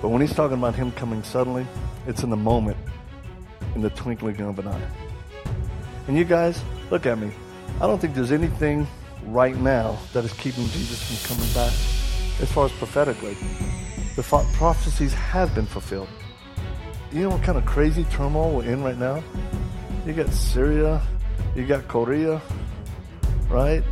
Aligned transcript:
But 0.00 0.08
when 0.08 0.20
he's 0.20 0.34
talking 0.34 0.56
about 0.56 0.74
him 0.74 0.92
coming 0.92 1.22
suddenly, 1.22 1.66
it's 2.06 2.22
in 2.22 2.30
the 2.30 2.36
moment, 2.36 2.76
in 3.74 3.82
the 3.82 3.90
twinkling 3.90 4.40
of 4.40 4.58
an 4.58 4.68
eye. 4.68 4.88
And 6.08 6.16
you 6.16 6.24
guys, 6.24 6.62
look 6.90 7.06
at 7.06 7.18
me. 7.18 7.30
I 7.80 7.86
don't 7.86 8.00
think 8.00 8.14
there's 8.14 8.32
anything 8.32 8.86
right 9.24 9.56
now 9.56 9.98
that 10.12 10.24
is 10.24 10.32
keeping 10.32 10.64
Jesus 10.68 11.02
from 11.02 11.36
coming 11.36 11.52
back 11.52 11.72
as 12.40 12.50
far 12.50 12.64
as 12.64 12.72
prophetically. 12.72 13.36
The 14.16 14.22
prophecies 14.22 15.12
have 15.14 15.54
been 15.54 15.66
fulfilled. 15.66 16.08
You 17.12 17.22
know 17.22 17.30
what 17.30 17.42
kind 17.42 17.58
of 17.58 17.66
crazy 17.66 18.04
turmoil 18.04 18.52
we're 18.52 18.64
in 18.64 18.82
right 18.82 18.98
now? 18.98 19.22
You 20.06 20.14
got 20.14 20.32
Syria, 20.32 21.02
you 21.54 21.66
got 21.66 21.86
Korea, 21.88 22.40
right? 23.48 23.82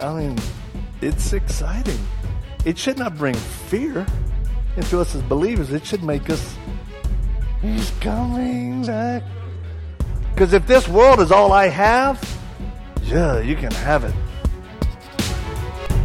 I 0.00 0.14
mean, 0.14 0.38
it's 1.00 1.32
exciting. 1.32 1.98
It 2.64 2.78
should 2.78 2.98
not 2.98 3.16
bring 3.16 3.34
fear 3.34 4.06
into 4.76 5.00
us 5.00 5.14
as 5.14 5.22
believers. 5.22 5.72
It 5.72 5.84
should 5.84 6.02
make 6.02 6.30
us, 6.30 6.56
He's 7.60 7.90
coming 8.00 8.84
back. 8.84 9.22
Because 10.34 10.52
if 10.52 10.66
this 10.66 10.88
world 10.88 11.20
is 11.20 11.30
all 11.30 11.52
I 11.52 11.68
have, 11.68 12.38
yeah, 13.02 13.40
you 13.40 13.54
can 13.54 13.70
have 13.72 14.04
it. 14.04 14.14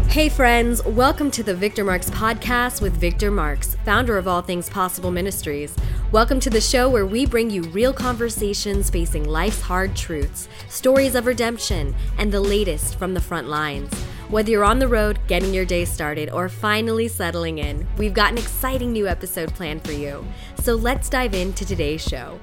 Hey, 0.09 0.29
friends, 0.29 0.83
welcome 0.83 1.29
to 1.31 1.43
the 1.43 1.53
Victor 1.53 1.83
Marx 1.83 2.09
podcast 2.09 2.81
with 2.81 2.97
Victor 2.97 3.29
Marx, 3.29 3.75
founder 3.85 4.17
of 4.17 4.27
All 4.27 4.41
Things 4.41 4.67
Possible 4.69 5.11
Ministries. 5.11 5.75
Welcome 6.11 6.39
to 6.39 6.49
the 6.49 6.59
show 6.59 6.89
where 6.89 7.05
we 7.05 7.25
bring 7.25 7.49
you 7.49 7.61
real 7.63 7.93
conversations 7.93 8.89
facing 8.89 9.25
life's 9.25 9.61
hard 9.61 9.95
truths, 9.95 10.49
stories 10.69 11.13
of 11.13 11.25
redemption, 11.25 11.93
and 12.17 12.31
the 12.31 12.41
latest 12.41 12.97
from 12.97 13.13
the 13.13 13.21
front 13.21 13.47
lines. 13.47 13.91
Whether 14.29 14.51
you're 14.51 14.65
on 14.65 14.79
the 14.79 14.89
road, 14.89 15.19
getting 15.27 15.53
your 15.53 15.63
day 15.63 15.85
started, 15.85 16.29
or 16.31 16.49
finally 16.49 17.07
settling 17.07 17.59
in, 17.59 17.87
we've 17.97 18.13
got 18.13 18.33
an 18.33 18.37
exciting 18.37 18.91
new 18.91 19.07
episode 19.07 19.53
planned 19.53 19.85
for 19.85 19.93
you. 19.93 20.25
So 20.59 20.75
let's 20.75 21.07
dive 21.07 21.33
into 21.33 21.65
today's 21.65 22.03
show. 22.03 22.37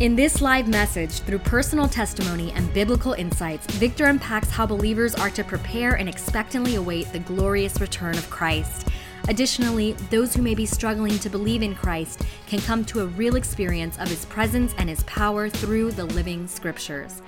In 0.00 0.16
this 0.16 0.42
live 0.42 0.66
message, 0.66 1.20
through 1.20 1.38
personal 1.38 1.86
testimony 1.86 2.50
and 2.52 2.74
biblical 2.74 3.12
insights, 3.12 3.68
Victor 3.76 4.06
unpacks 4.06 4.50
how 4.50 4.66
believers 4.66 5.14
are 5.14 5.30
to 5.30 5.44
prepare 5.44 5.94
and 5.94 6.08
expectantly 6.08 6.74
await 6.74 7.12
the 7.12 7.20
glorious 7.20 7.80
return 7.80 8.16
of 8.16 8.28
Christ. 8.30 8.88
Additionally, 9.28 9.92
those 10.10 10.34
who 10.34 10.42
may 10.42 10.56
be 10.56 10.66
struggling 10.66 11.16
to 11.20 11.30
believe 11.30 11.62
in 11.62 11.76
Christ 11.76 12.22
can 12.48 12.58
come 12.60 12.84
to 12.86 13.02
a 13.02 13.06
real 13.06 13.36
experience 13.36 13.96
of 13.98 14.08
his 14.08 14.24
presence 14.24 14.74
and 14.76 14.88
his 14.88 15.04
power 15.04 15.48
through 15.48 15.92
the 15.92 16.06
living 16.06 16.48
scriptures. 16.48 17.22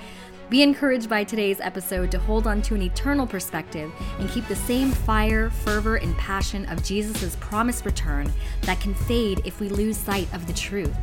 Be 0.52 0.62
encouraged 0.62 1.08
by 1.08 1.24
today's 1.24 1.60
episode 1.60 2.10
to 2.10 2.18
hold 2.18 2.46
on 2.46 2.60
to 2.60 2.74
an 2.74 2.82
eternal 2.82 3.26
perspective 3.26 3.90
and 4.18 4.28
keep 4.28 4.46
the 4.48 4.54
same 4.54 4.90
fire, 4.90 5.48
fervor, 5.48 5.96
and 5.96 6.14
passion 6.18 6.66
of 6.66 6.84
Jesus' 6.84 7.38
promised 7.40 7.86
return 7.86 8.30
that 8.60 8.78
can 8.78 8.92
fade 8.92 9.40
if 9.46 9.60
we 9.60 9.70
lose 9.70 9.96
sight 9.96 10.28
of 10.34 10.46
the 10.46 10.52
truth. 10.52 10.94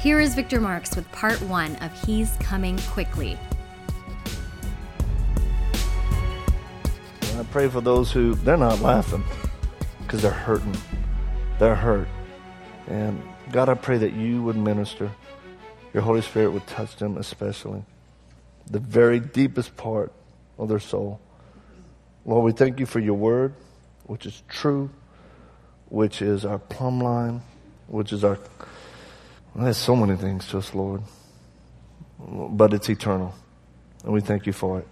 Here 0.00 0.18
is 0.18 0.34
Victor 0.34 0.60
Marx 0.60 0.96
with 0.96 1.08
part 1.12 1.40
one 1.42 1.76
of 1.76 1.92
He's 2.04 2.32
Coming 2.40 2.76
Quickly. 2.88 3.38
I 7.38 7.46
pray 7.52 7.68
for 7.68 7.80
those 7.80 8.10
who, 8.10 8.34
they're 8.34 8.56
not 8.56 8.80
laughing 8.80 9.22
because 10.02 10.20
they're 10.20 10.32
hurting. 10.32 10.76
They're 11.60 11.76
hurt. 11.76 12.08
And 12.88 13.22
God, 13.52 13.68
I 13.68 13.74
pray 13.74 13.98
that 13.98 14.14
you 14.14 14.42
would 14.42 14.56
minister. 14.56 15.12
Your 15.92 16.02
Holy 16.02 16.22
Spirit 16.22 16.50
would 16.50 16.66
touch 16.66 16.96
them 16.96 17.18
especially. 17.18 17.84
The 18.70 18.80
very 18.80 19.20
deepest 19.20 19.76
part 19.76 20.12
of 20.58 20.68
their 20.68 20.80
soul. 20.80 21.20
Lord, 22.24 22.44
we 22.44 22.52
thank 22.52 22.80
you 22.80 22.86
for 22.86 23.00
your 23.00 23.14
word, 23.14 23.54
which 24.04 24.26
is 24.26 24.42
true, 24.48 24.90
which 25.88 26.22
is 26.22 26.44
our 26.44 26.58
plumb 26.58 27.00
line, 27.00 27.42
which 27.86 28.12
is 28.12 28.24
our 28.24 28.38
there's 29.56 29.76
so 29.76 29.94
many 29.94 30.16
things 30.16 30.48
to 30.48 30.58
us, 30.58 30.74
Lord. 30.74 31.02
But 32.18 32.72
it's 32.74 32.88
eternal. 32.88 33.34
And 34.02 34.12
we 34.12 34.20
thank 34.20 34.46
you 34.46 34.52
for 34.52 34.80
it. 34.80 34.88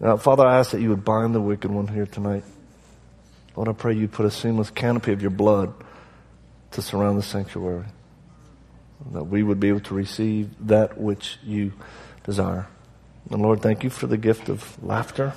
Now, 0.00 0.16
Father, 0.16 0.44
I 0.44 0.58
ask 0.58 0.72
that 0.72 0.80
you 0.80 0.88
would 0.88 1.04
bind 1.04 1.34
the 1.34 1.40
wicked 1.40 1.70
one 1.70 1.86
here 1.86 2.06
tonight. 2.06 2.42
Lord, 3.54 3.68
I 3.68 3.72
pray 3.72 3.94
you 3.94 4.08
put 4.08 4.26
a 4.26 4.30
seamless 4.30 4.70
canopy 4.70 5.12
of 5.12 5.20
your 5.20 5.30
blood 5.30 5.72
to 6.72 6.82
surround 6.82 7.18
the 7.18 7.22
sanctuary. 7.22 7.86
That 9.12 9.24
we 9.24 9.42
would 9.42 9.60
be 9.60 9.68
able 9.68 9.80
to 9.80 9.94
receive 9.94 10.50
that 10.66 10.98
which 10.98 11.38
you 11.42 11.72
desire. 12.24 12.66
And 13.30 13.42
Lord, 13.42 13.62
thank 13.62 13.84
you 13.84 13.90
for 13.90 14.06
the 14.06 14.16
gift 14.16 14.48
of 14.48 14.82
laughter, 14.82 15.34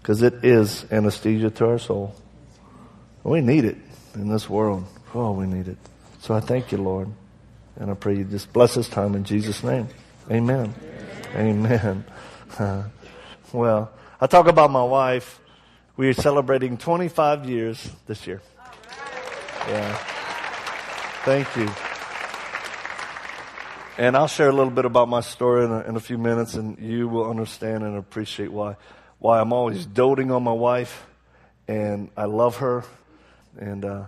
because 0.00 0.22
it 0.22 0.44
is 0.44 0.86
anesthesia 0.90 1.50
to 1.50 1.66
our 1.66 1.78
soul. 1.78 2.14
We 3.24 3.40
need 3.40 3.64
it 3.64 3.76
in 4.14 4.28
this 4.28 4.48
world. 4.48 4.84
Oh, 5.14 5.32
we 5.32 5.46
need 5.46 5.68
it. 5.68 5.78
So 6.20 6.34
I 6.34 6.40
thank 6.40 6.72
you, 6.72 6.78
Lord. 6.78 7.08
And 7.76 7.90
I 7.90 7.94
pray 7.94 8.16
you 8.16 8.24
just 8.24 8.52
bless 8.52 8.74
this 8.74 8.88
time 8.88 9.14
in 9.14 9.24
Jesus' 9.24 9.62
name. 9.62 9.88
Amen. 10.30 10.74
Amen. 11.34 12.04
Amen. 12.58 12.90
well, 13.52 13.90
I 14.20 14.26
talk 14.26 14.46
about 14.46 14.70
my 14.70 14.84
wife. 14.84 15.40
We 15.96 16.08
are 16.08 16.14
celebrating 16.14 16.78
25 16.78 17.48
years 17.48 17.90
this 18.06 18.26
year. 18.26 18.42
Yeah. 19.68 19.94
Thank 21.24 21.54
you. 21.56 21.89
And 24.00 24.16
I'll 24.16 24.28
share 24.28 24.48
a 24.48 24.52
little 24.52 24.72
bit 24.72 24.86
about 24.86 25.10
my 25.10 25.20
story 25.20 25.62
in 25.66 25.70
a, 25.70 25.80
in 25.80 25.94
a 25.94 26.00
few 26.00 26.16
minutes, 26.16 26.54
and 26.54 26.78
you 26.78 27.06
will 27.06 27.28
understand 27.28 27.84
and 27.84 27.98
appreciate 27.98 28.50
why 28.50 28.76
why 29.18 29.38
I'm 29.38 29.52
always 29.52 29.84
doting 29.84 30.30
on 30.30 30.42
my 30.42 30.54
wife, 30.54 31.06
and 31.68 32.08
I 32.16 32.24
love 32.24 32.56
her, 32.56 32.82
and 33.58 33.84
uh, 33.84 34.06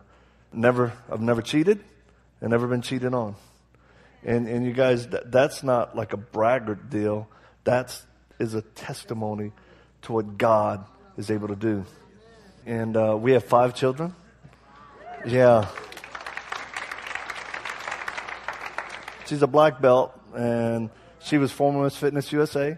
never 0.51 0.95
I've 1.11 1.21
never 1.21 1.43
cheated, 1.43 1.85
and 2.41 2.51
never 2.53 2.67
been 2.69 2.81
cheated 2.81 3.13
on. 3.13 3.35
And, 4.25 4.49
and 4.49 4.65
you 4.65 4.73
guys, 4.73 5.09
that, 5.09 5.31
that's 5.31 5.63
not 5.63 5.95
like 5.95 6.15
a 6.15 6.17
braggart 6.17 6.89
deal. 6.89 7.29
That's 7.65 8.07
is 8.39 8.55
a 8.55 8.63
testimony 8.63 9.53
to 10.03 10.13
what 10.15 10.39
God 10.39 10.87
is 11.19 11.31
able 11.31 11.49
to 11.49 11.57
do. 11.57 11.85
And 12.65 12.97
uh, 12.97 13.19
we 13.21 13.33
have 13.33 13.45
five 13.45 13.75
children. 13.75 14.15
Yeah. 15.27 15.69
She's 19.33 19.41
a 19.41 19.47
black 19.47 19.81
belt, 19.81 20.13
and 20.35 20.91
she 21.21 21.39
was 21.39 21.51
former 21.51 21.85
Miss 21.85 21.97
Fitness 21.97 22.31
USA. 22.33 22.77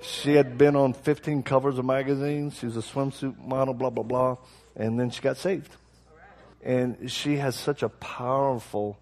She 0.00 0.34
had 0.34 0.56
been 0.56 0.76
on 0.76 0.92
15 0.92 1.42
covers 1.42 1.76
of 1.76 1.86
magazines. 1.86 2.56
She 2.56 2.66
was 2.66 2.76
a 2.76 2.82
swimsuit 2.82 3.36
model, 3.44 3.74
blah, 3.74 3.90
blah, 3.90 4.04
blah. 4.04 4.36
And 4.76 5.00
then 5.00 5.10
she 5.10 5.20
got 5.20 5.38
saved. 5.38 5.72
And 6.62 7.10
she 7.10 7.38
has 7.38 7.56
such 7.56 7.82
a 7.82 7.88
powerful 7.88 8.96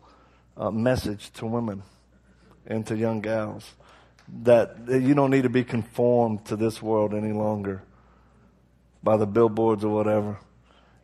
uh, 0.57 0.71
message 0.71 1.31
to 1.35 1.45
women 1.45 1.83
and 2.67 2.87
to 2.87 2.97
young 2.97 3.21
gals 3.21 3.75
that 4.45 4.79
you 4.89 5.13
don't 5.13 5.31
need 5.31 5.43
to 5.43 5.51
be 5.51 5.65
conformed 5.65 6.47
to 6.47 6.57
this 6.57 6.81
world 6.81 7.13
any 7.13 7.33
longer 7.33 7.83
by 9.03 9.19
the 9.19 9.27
billboards 9.27 9.85
or 9.85 9.93
whatever, 9.95 10.39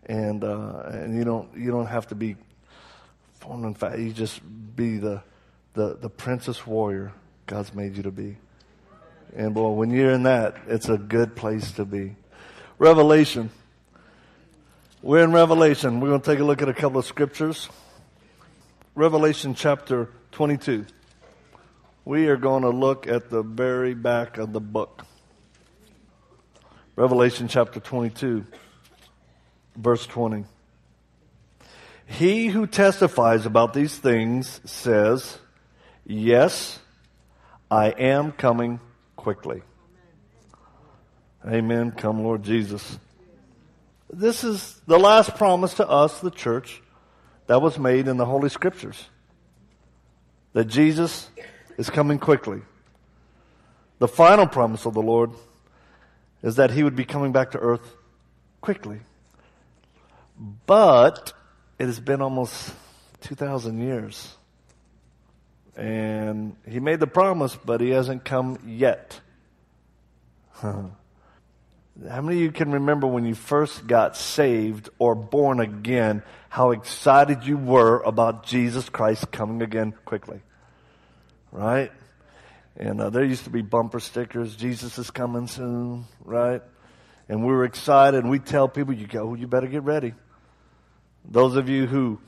and 0.07 0.43
uh, 0.43 0.85
and 0.87 1.15
you 1.15 1.25
don't 1.25 1.55
you 1.55 1.71
don't 1.71 1.89
have 1.89 2.07
to 2.07 2.15
be 2.15 2.37
formed 3.35 3.77
fact. 3.77 3.99
You 3.99 4.11
just 4.15 4.41
be 4.75 4.97
the 4.97 5.23
the 5.75 5.97
the 6.01 6.11
princess 6.11 6.67
warrior 6.67 7.13
God's 7.47 7.75
made 7.75 7.97
you 7.97 8.03
to 8.05 8.11
be. 8.11 8.37
And 9.35 9.55
boy, 9.55 9.71
when 9.71 9.91
you're 9.91 10.13
in 10.13 10.25
that, 10.25 10.57
it's 10.67 10.89
a 10.89 10.99
good 10.99 11.35
place 11.35 11.73
to 11.73 11.85
be. 11.85 12.17
Revelation. 12.79 13.51
We're 15.03 15.25
in 15.25 15.33
Revelation. 15.33 16.01
We're 16.01 16.09
going 16.09 16.21
to 16.21 16.31
take 16.31 16.39
a 16.39 16.45
look 16.45 16.63
at 16.63 16.69
a 16.69 16.75
couple 16.75 16.99
of 16.99 17.07
scriptures. 17.07 17.69
Revelation 18.95 19.55
chapter 19.55 20.11
22. 20.33 20.87
We 22.05 22.29
are 22.29 22.37
going 22.37 22.63
to 22.63 22.71
look 22.71 23.07
at 23.07 23.31
the 23.31 23.43
very 23.43 23.95
back 23.95 24.37
of 24.37 24.53
the 24.53 24.61
book. 24.61 25.05
Revelation 26.95 27.49
chapter 27.49 27.81
22, 27.81 28.45
verse 29.77 30.07
20. 30.07 30.45
He 32.07 32.49
who 32.49 32.67
testifies 32.67 33.47
about 33.47 33.73
these 33.73 33.97
things 33.97 34.61
says, 34.65 35.39
Yes, 36.05 36.81
I 37.71 37.89
am 37.91 38.33
coming 38.33 38.81
quickly. 39.17 39.63
Amen. 41.47 41.93
Come, 41.93 42.23
Lord 42.23 42.43
Jesus. 42.43 42.99
This 44.11 44.45
is 44.45 44.81
the 44.87 44.99
last 44.99 45.37
promise 45.37 45.75
to 45.75 45.89
us, 45.89 46.21
the 46.21 46.31
church, 46.31 46.83
that 47.47 47.63
was 47.63 47.79
made 47.79 48.09
in 48.09 48.17
the 48.17 48.27
Holy 48.27 48.49
Scriptures. 48.49 49.09
That 50.53 50.67
Jesus 50.67 51.31
is 51.79 51.89
coming 51.89 52.19
quickly. 52.19 52.63
The 53.99 54.09
final 54.09 54.47
promise 54.47 54.87
of 54.87 54.95
the 54.95 55.03
Lord 55.03 55.31
is 56.43 56.57
that 56.57 56.73
He 56.73 56.83
would 56.83 56.97
be 56.97 57.05
coming 57.05 57.33
back 57.33 57.53
to 57.53 57.59
earth 57.59 57.95
quickly. 58.61 59.01
But 60.67 61.33
it 61.79 61.87
has 61.87 62.01
been 62.01 62.21
almost 62.21 62.73
2,000 63.23 63.81
years. 63.81 64.35
And 65.77 66.57
He 66.69 66.81
made 66.81 67.01
the 67.01 67.07
promise, 67.07 67.57
but 67.57 67.81
He 67.81 67.91
hasn't 67.91 68.25
come 68.25 68.59
yet. 68.67 69.21
How 70.61 72.21
many 72.21 72.37
of 72.37 72.43
you 72.43 72.53
can 72.53 72.73
remember 72.73 73.07
when 73.07 73.25
you 73.25 73.35
first 73.35 73.87
got 73.87 74.17
saved 74.17 74.89
or 74.99 75.15
born 75.15 75.61
again, 75.61 76.23
how 76.49 76.71
excited 76.71 77.45
you 77.45 77.57
were 77.57 78.01
about 78.01 78.45
Jesus 78.45 78.89
Christ 78.89 79.31
coming 79.31 79.63
again 79.63 79.93
quickly? 80.05 80.41
Right? 81.51 81.93
And 82.77 83.01
uh, 83.01 83.11
there 83.11 83.25
used 83.25 83.45
to 83.45 83.51
be 83.51 83.61
bumper 83.61 84.01
stickers, 84.01 84.57
Jesus 84.57 84.99
is 84.99 85.11
coming 85.11 85.47
soon, 85.47 86.07
right? 86.25 86.63
And 87.29 87.45
we 87.45 87.53
were 87.53 87.65
excited, 87.65 88.21
and 88.21 88.31
we 88.31 88.39
tell 88.39 88.69
people, 88.69 88.95
you 88.95 89.07
go, 89.07 89.35
you 89.35 89.47
better 89.47 89.67
get 89.67 89.83
ready. 89.83 90.15
Those 91.25 91.57
of 91.57 91.69
you 91.69 91.87
who 91.87 92.21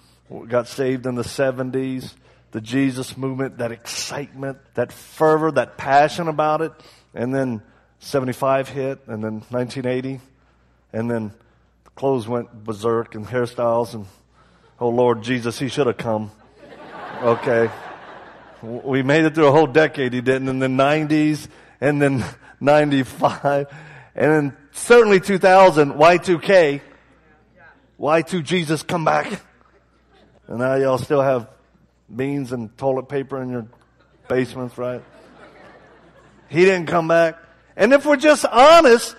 got 0.47 0.69
saved 0.69 1.07
in 1.07 1.15
the 1.15 1.23
70s, 1.23 2.13
the 2.55 2.61
Jesus 2.61 3.17
movement, 3.17 3.59
that 3.59 3.73
excitement, 3.73 4.59
that 4.75 4.93
fervor, 4.93 5.51
that 5.51 5.77
passion 5.77 6.29
about 6.29 6.63
it, 6.63 6.71
and 7.13 7.35
then 7.35 7.61
75 7.99 8.69
hit, 8.69 9.01
and 9.09 9.25
then 9.25 9.43
1980, 9.49 10.21
and 10.93 11.11
then 11.11 11.33
clothes 11.97 12.29
went 12.29 12.63
berserk 12.63 13.17
and 13.17 13.27
hairstyles, 13.27 13.95
and 13.95 14.07
oh 14.79 14.89
Lord 14.89 15.25
Jesus, 15.25 15.59
he 15.59 15.67
should 15.67 15.89
have 15.89 15.97
come. 15.97 16.31
Okay. 17.23 17.69
We 18.63 19.03
made 19.03 19.25
it 19.25 19.35
through 19.35 19.49
a 19.49 19.53
whole 19.53 19.67
decade, 19.67 20.13
he 20.13 20.21
didn't, 20.21 20.47
in 20.47 20.61
the 20.61 20.69
90s, 20.69 21.49
and 21.81 22.01
then 22.01 22.25
95, 22.61 23.67
and 24.15 24.31
then 24.31 24.57
certainly 24.71 25.19
2000, 25.19 25.95
Y2K, 25.95 26.81
Y2 27.99 28.45
Jesus 28.45 28.85
come 28.85 29.05
back. 29.05 29.41
And 30.47 30.59
now 30.59 30.77
y'all 30.77 30.99
still 30.99 31.21
have 31.21 31.49
beans 32.15 32.53
and 32.53 32.77
toilet 32.77 33.09
paper 33.09 33.41
in 33.43 33.51
your 33.51 33.67
basements, 34.29 34.77
right? 34.79 35.03
He 36.49 36.65
didn't 36.65 36.87
come 36.87 37.09
back. 37.09 37.39
And 37.77 37.93
if 37.93 38.07
we're 38.07 38.17
just 38.17 38.45
honest, 38.45 39.17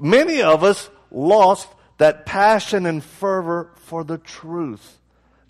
many 0.00 0.42
of 0.42 0.62
us 0.62 0.88
lost 1.10 1.68
that 1.98 2.26
passion 2.26 2.86
and 2.86 3.02
fervor 3.02 3.70
for 3.76 4.04
the 4.04 4.18
truth 4.18 4.98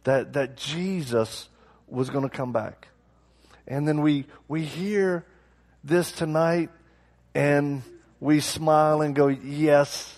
that, 0.05 0.33
that 0.35 0.57
Jesus 0.57 1.49
was 1.87 2.11
going 2.11 2.29
to 2.29 2.35
come 2.35 2.53
back. 2.53 2.89
And 3.67 3.87
then 3.87 4.01
we, 4.01 4.27
we 4.49 4.63
hear 4.63 5.25
this 5.85 6.11
tonight 6.13 6.71
and 7.35 7.83
we 8.21 8.41
smile 8.41 9.03
and 9.03 9.15
go, 9.15 9.29
yes, 9.29 10.17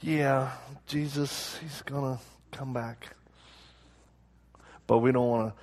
yeah, 0.00 0.52
Jesus, 0.86 1.58
he's 1.60 1.82
going 1.82 2.16
to 2.16 2.22
come 2.56 2.72
back. 2.72 3.08
But 4.88 4.98
we 4.98 5.12
don't 5.12 5.28
want 5.28 5.54
to 5.54 5.62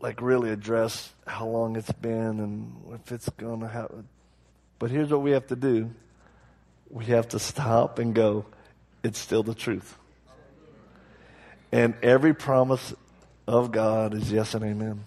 like 0.00 0.22
really 0.22 0.50
address 0.50 1.12
how 1.26 1.46
long 1.46 1.74
it's 1.74 1.90
been 1.90 2.38
and 2.38 2.72
if 2.94 3.10
it's 3.10 3.28
going 3.30 3.60
to 3.60 3.68
happen. 3.68 4.06
But 4.78 4.92
here's 4.92 5.10
what 5.10 5.22
we 5.22 5.32
have 5.32 5.48
to 5.48 5.56
do 5.56 5.90
we 6.90 7.06
have 7.06 7.28
to 7.28 7.38
stop 7.38 7.98
and 7.98 8.14
go, 8.14 8.46
it's 9.02 9.18
still 9.18 9.42
the 9.42 9.54
truth. 9.54 9.96
And 11.70 11.94
every 12.02 12.34
promise 12.34 12.94
of 13.46 13.72
God 13.72 14.14
is 14.14 14.30
yes 14.32 14.54
and 14.54 14.64
amen 14.64 15.04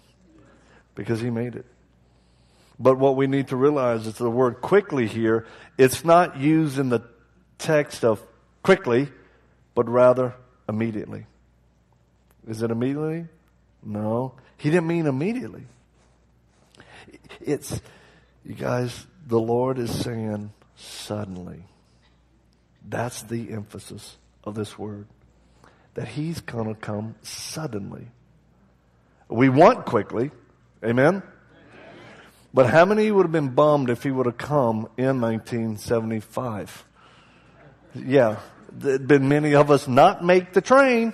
because 0.93 1.21
He 1.21 1.29
made 1.29 1.55
it. 1.55 1.65
But 2.79 2.97
what 2.97 3.15
we 3.15 3.27
need 3.27 3.47
to 3.49 3.55
realize 3.55 4.07
is 4.07 4.15
the 4.15 4.29
word 4.29 4.61
quickly 4.61 5.07
here, 5.07 5.45
it's 5.77 6.03
not 6.03 6.37
used 6.37 6.77
in 6.77 6.89
the 6.89 7.01
text 7.57 8.03
of 8.03 8.21
quickly, 8.63 9.09
but 9.75 9.87
rather 9.87 10.35
immediately. 10.67 11.25
Is 12.47 12.61
it 12.63 12.71
immediately? 12.71 13.27
No. 13.83 14.33
He 14.57 14.69
didn't 14.69 14.87
mean 14.87 15.07
immediately. 15.07 15.63
It's, 17.39 17.81
you 18.45 18.55
guys, 18.55 19.05
the 19.27 19.39
Lord 19.39 19.79
is 19.79 19.91
saying 19.91 20.51
suddenly. 20.75 21.63
That's 22.87 23.23
the 23.23 23.51
emphasis 23.51 24.17
of 24.43 24.55
this 24.55 24.77
word. 24.77 25.07
That 25.93 26.07
He's 26.07 26.41
going 26.41 26.67
to 26.67 26.79
come 26.79 27.15
suddenly. 27.21 28.07
We 29.29 29.49
want 29.49 29.85
quickly. 29.85 30.31
Amen? 30.83 31.23
But 32.53 32.67
how 32.67 32.85
many 32.85 33.09
would 33.11 33.23
have 33.23 33.31
been 33.31 33.49
bummed 33.49 33.89
if 33.89 34.03
He 34.03 34.11
would 34.11 34.25
have 34.25 34.37
come 34.37 34.89
in 34.97 35.21
1975? 35.21 36.85
Yeah. 37.95 38.37
There'd 38.71 39.07
been 39.07 39.27
many 39.27 39.55
of 39.55 39.69
us 39.69 39.87
not 39.87 40.23
make 40.23 40.53
the 40.53 40.61
train. 40.61 41.13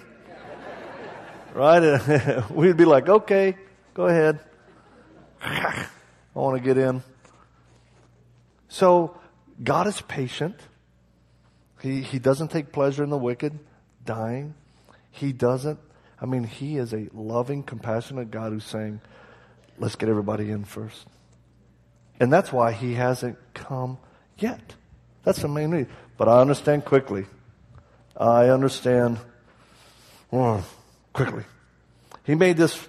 Right? 1.57 2.51
We'd 2.51 2.77
be 2.77 2.85
like, 2.85 3.09
okay, 3.09 3.57
go 3.95 4.05
ahead. 4.05 4.39
I 5.41 5.87
want 6.35 6.55
to 6.55 6.63
get 6.63 6.77
in. 6.77 7.01
So 8.67 9.17
God 9.63 9.87
is 9.87 9.99
patient. 10.01 10.55
He, 11.81 12.03
he 12.03 12.19
doesn't 12.19 12.49
take 12.49 12.71
pleasure 12.71 13.03
in 13.03 13.09
the 13.09 13.17
wicked 13.17 13.57
dying. 14.05 14.53
He 15.09 15.33
doesn't. 15.33 15.79
I 16.21 16.27
mean, 16.27 16.43
He 16.43 16.77
is 16.77 16.93
a 16.93 17.07
loving, 17.11 17.63
compassionate 17.63 18.29
God 18.29 18.51
who's 18.51 18.63
saying, 18.63 19.01
let's 19.79 19.95
get 19.95 20.09
everybody 20.09 20.51
in 20.51 20.63
first. 20.63 21.07
And 22.19 22.31
that's 22.31 22.53
why 22.53 22.71
He 22.71 22.93
hasn't 22.93 23.35
come 23.55 23.97
yet. 24.37 24.75
That's 25.23 25.41
the 25.41 25.47
main 25.47 25.71
reason. 25.71 25.91
But 26.17 26.27
I 26.27 26.39
understand 26.39 26.85
quickly. 26.85 27.25
I 28.15 28.49
understand 28.49 29.17
oh, 30.31 30.63
quickly. 31.17 31.43
He 32.25 32.35
made 32.35 32.57
this 32.57 32.87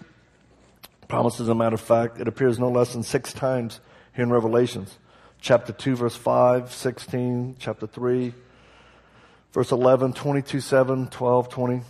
promise, 1.08 1.40
as 1.40 1.48
a 1.48 1.54
matter 1.54 1.74
of 1.74 1.80
fact. 1.80 2.20
It 2.20 2.28
appears 2.28 2.58
no 2.58 2.68
less 2.68 2.92
than 2.92 3.02
six 3.02 3.32
times 3.32 3.80
here 4.14 4.24
in 4.24 4.30
Revelations 4.30 4.98
chapter 5.40 5.72
2, 5.72 5.96
verse 5.96 6.14
5, 6.14 6.70
16, 6.70 7.56
chapter 7.58 7.86
3, 7.86 8.34
verse 9.52 9.72
11, 9.72 10.12
22, 10.12 10.60
7, 10.60 11.08
12, 11.08 11.48
20. 11.48 11.80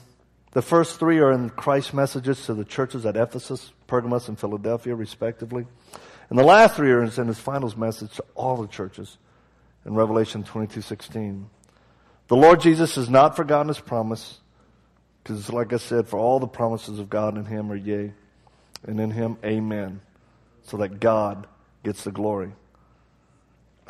The 0.53 0.63
first 0.63 1.01
three 1.01 1.19
are 1.19 1.33
in 1.33 1.51
Christ's 1.51 1.93
messages 1.93 2.47
to 2.47 2.55
the 2.55 2.65
churches 2.65 3.05
at 3.05 3.17
Ephesus, 3.17 3.73
Pergamos, 3.89 4.29
and 4.29 4.39
Philadelphia, 4.39 4.95
respectively. 4.95 5.67
And 6.31 6.39
the 6.39 6.45
last 6.45 6.77
three 6.77 6.93
are 6.93 7.03
in 7.03 7.27
his 7.27 7.41
final 7.41 7.77
message 7.77 8.15
to 8.15 8.25
all 8.37 8.57
the 8.59 8.69
churches 8.69 9.19
in 9.85 9.95
Revelation 9.95 10.45
22, 10.45 10.83
16. 10.83 11.51
The 12.29 12.37
Lord 12.37 12.61
Jesus 12.61 12.95
has 12.95 13.11
not 13.11 13.35
forgotten 13.35 13.67
his 13.67 13.81
promise, 13.81 14.39
because 15.29 15.53
like 15.53 15.75
I 15.75 15.77
said, 15.77 16.09
for 16.09 16.19
all 16.19 16.41
the 16.41 16.47
promises 16.47 16.99
of 16.99 17.11
God 17.11 17.37
in 17.37 17.45
him 17.45 17.71
are 17.71 17.77
yea, 17.77 18.15
and 18.85 18.99
in 18.99 19.11
him 19.11 19.37
amen, 19.45 20.01
so 20.63 20.79
that 20.79 21.01
God 21.01 21.47
gets 21.85 22.05
the 22.05 22.11
glory. 22.11 22.53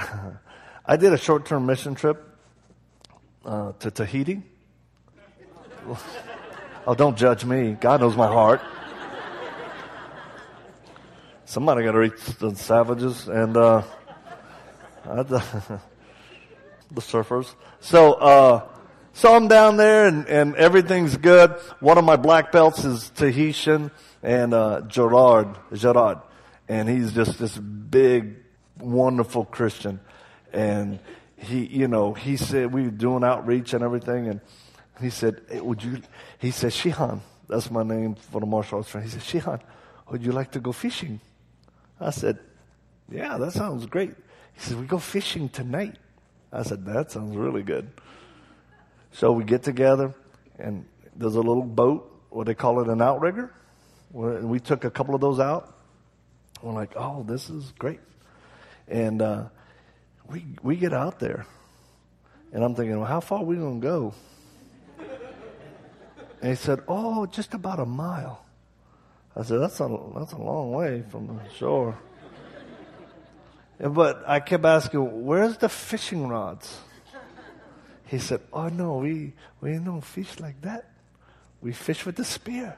I 0.84 0.96
did 0.96 1.12
a 1.12 1.16
short 1.16 1.46
term 1.46 1.64
mission 1.64 1.94
trip 1.94 2.20
uh, 3.44 3.70
to 3.78 3.92
Tahiti. 3.92 4.42
oh, 6.86 6.94
don't 6.96 7.16
judge 7.16 7.44
me. 7.44 7.76
God 7.80 8.00
knows 8.00 8.16
my 8.16 8.26
heart. 8.26 8.60
Somebody 11.44 11.84
got 11.84 11.92
to 11.92 11.98
reach 11.98 12.20
the 12.40 12.52
savages 12.56 13.28
and 13.28 13.56
uh, 13.56 13.82
the, 15.04 15.40
surfers. 16.96 17.54
So, 17.78 18.14
uh, 18.14 18.68
so 19.18 19.34
I'm 19.34 19.48
down 19.48 19.76
there 19.76 20.06
and, 20.06 20.28
and 20.28 20.54
everything's 20.54 21.16
good. 21.16 21.50
One 21.80 21.98
of 21.98 22.04
my 22.04 22.14
black 22.14 22.52
belts 22.52 22.84
is 22.84 23.10
Tahitian 23.10 23.90
and 24.22 24.54
uh, 24.54 24.82
Gerard, 24.82 25.58
Gerard, 25.72 26.18
and 26.68 26.88
he's 26.88 27.12
just 27.14 27.36
this 27.36 27.58
big 27.58 28.36
wonderful 28.78 29.44
Christian. 29.44 29.98
And 30.52 31.00
he, 31.36 31.66
you 31.66 31.88
know, 31.88 32.14
he 32.14 32.36
said, 32.36 32.72
we 32.72 32.84
were 32.84 32.90
doing 32.90 33.24
outreach 33.24 33.74
and 33.74 33.82
everything. 33.82 34.28
And 34.28 34.40
he 35.00 35.10
said, 35.10 35.42
hey, 35.50 35.62
would 35.62 35.82
you, 35.82 36.00
he 36.38 36.52
said, 36.52 36.70
Shihan, 36.70 37.18
that's 37.48 37.72
my 37.72 37.82
name 37.82 38.14
for 38.14 38.40
the 38.40 38.46
martial 38.46 38.78
arts 38.78 38.88
friend. 38.88 39.04
He 39.04 39.10
said, 39.10 39.22
Shihan, 39.42 39.60
would 40.12 40.22
you 40.22 40.30
like 40.30 40.52
to 40.52 40.60
go 40.60 40.70
fishing? 40.70 41.20
I 41.98 42.10
said, 42.10 42.38
yeah, 43.10 43.36
that 43.36 43.52
sounds 43.52 43.86
great. 43.86 44.14
He 44.54 44.60
said, 44.60 44.78
we 44.78 44.86
go 44.86 44.98
fishing 44.98 45.48
tonight. 45.48 45.96
I 46.52 46.62
said, 46.62 46.84
that 46.86 47.10
sounds 47.10 47.34
really 47.34 47.64
good. 47.64 47.90
So 49.18 49.32
we 49.32 49.42
get 49.42 49.64
together 49.64 50.14
and 50.60 50.84
there's 51.16 51.34
a 51.34 51.40
little 51.40 51.64
boat, 51.64 52.08
what 52.30 52.46
they 52.46 52.54
call 52.54 52.80
it, 52.82 52.88
an 52.88 53.02
outrigger. 53.02 53.52
And 54.14 54.48
we 54.48 54.60
took 54.60 54.84
a 54.84 54.92
couple 54.92 55.16
of 55.16 55.20
those 55.20 55.40
out. 55.40 55.76
We're 56.62 56.72
like, 56.72 56.92
oh, 56.94 57.24
this 57.24 57.50
is 57.50 57.72
great. 57.80 57.98
And 58.86 59.20
uh, 59.20 59.46
we 60.30 60.44
we 60.62 60.76
get 60.76 60.92
out 60.92 61.18
there, 61.18 61.46
and 62.52 62.62
I'm 62.62 62.76
thinking, 62.76 62.96
well, 62.96 63.08
how 63.08 63.18
far 63.18 63.40
are 63.40 63.44
we 63.44 63.56
going 63.56 63.80
to 63.80 63.86
go? 63.86 64.14
And 66.40 66.50
he 66.50 66.54
said, 66.54 66.82
oh, 66.86 67.26
just 67.26 67.54
about 67.54 67.80
a 67.80 67.86
mile. 67.86 68.44
I 69.34 69.42
said, 69.42 69.58
that's 69.58 69.80
a 69.80 69.98
that's 70.16 70.32
a 70.32 70.38
long 70.38 70.70
way 70.70 71.02
from 71.10 71.26
the 71.26 71.40
shore. 71.56 71.98
But 73.80 74.22
I 74.28 74.38
kept 74.38 74.64
asking, 74.64 75.26
where's 75.26 75.58
the 75.58 75.68
fishing 75.68 76.28
rods? 76.28 76.78
He 78.08 78.18
said, 78.18 78.40
oh 78.52 78.68
no, 78.68 78.98
we 78.98 79.32
we 79.60 79.72
don't 79.78 80.00
fish 80.00 80.40
like 80.40 80.60
that. 80.62 80.90
We 81.60 81.72
fish 81.72 82.06
with 82.06 82.16
the 82.16 82.24
spear. 82.24 82.76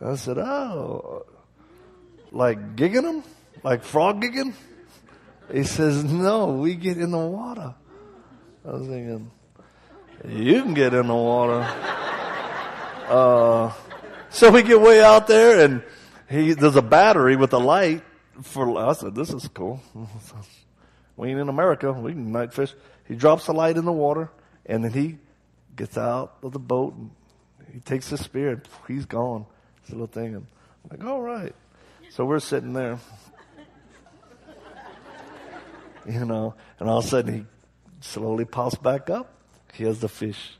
I 0.00 0.16
said, 0.16 0.38
oh, 0.38 1.24
like 2.30 2.76
gigging 2.76 3.02
them? 3.02 3.24
Like 3.62 3.82
frog 3.82 4.22
gigging? 4.22 4.52
He 5.52 5.64
says, 5.64 6.04
no, 6.04 6.48
we 6.48 6.74
get 6.74 6.98
in 6.98 7.10
the 7.10 7.18
water. 7.18 7.74
I 8.64 8.70
was 8.70 8.86
thinking, 8.86 9.30
you 10.28 10.62
can 10.62 10.74
get 10.74 10.94
in 10.94 11.06
the 11.06 11.14
water. 11.14 11.66
Uh, 13.02 13.70
so 14.30 14.50
we 14.50 14.62
get 14.62 14.80
way 14.80 15.02
out 15.02 15.26
there 15.26 15.62
and 15.62 15.82
he, 16.30 16.54
there's 16.54 16.76
a 16.76 16.82
battery 16.82 17.36
with 17.36 17.52
a 17.52 17.58
light 17.58 18.02
for, 18.42 18.78
I 18.78 18.94
said, 18.94 19.14
this 19.14 19.30
is 19.30 19.46
cool. 19.48 19.82
we 21.16 21.28
ain't 21.28 21.40
in 21.40 21.50
America. 21.50 21.92
We 21.92 22.12
can 22.12 22.32
night 22.32 22.54
fish. 22.54 22.72
He 23.12 23.18
drops 23.18 23.44
the 23.44 23.52
light 23.52 23.76
in 23.76 23.84
the 23.84 23.92
water 23.92 24.30
and 24.64 24.82
then 24.82 24.92
he 24.92 25.18
gets 25.76 25.98
out 25.98 26.38
of 26.42 26.52
the 26.52 26.58
boat 26.58 26.94
and 26.94 27.10
he 27.70 27.78
takes 27.78 28.08
his 28.08 28.20
spear 28.20 28.52
and 28.52 28.62
he's 28.88 29.04
gone. 29.04 29.44
This 29.82 29.90
little 29.90 30.06
thing. 30.06 30.34
I'm 30.34 30.46
like, 30.90 31.04
all 31.04 31.20
right. 31.20 31.54
So 32.08 32.24
we're 32.24 32.40
sitting 32.40 32.72
there. 32.72 32.98
You 36.04 36.24
know, 36.24 36.56
and 36.80 36.90
all 36.90 36.98
of 36.98 37.04
a 37.04 37.08
sudden 37.08 37.32
he 37.32 37.44
slowly 38.00 38.44
pops 38.44 38.74
back 38.74 39.08
up. 39.08 39.32
Here's 39.72 40.00
the 40.00 40.08
fish. 40.08 40.56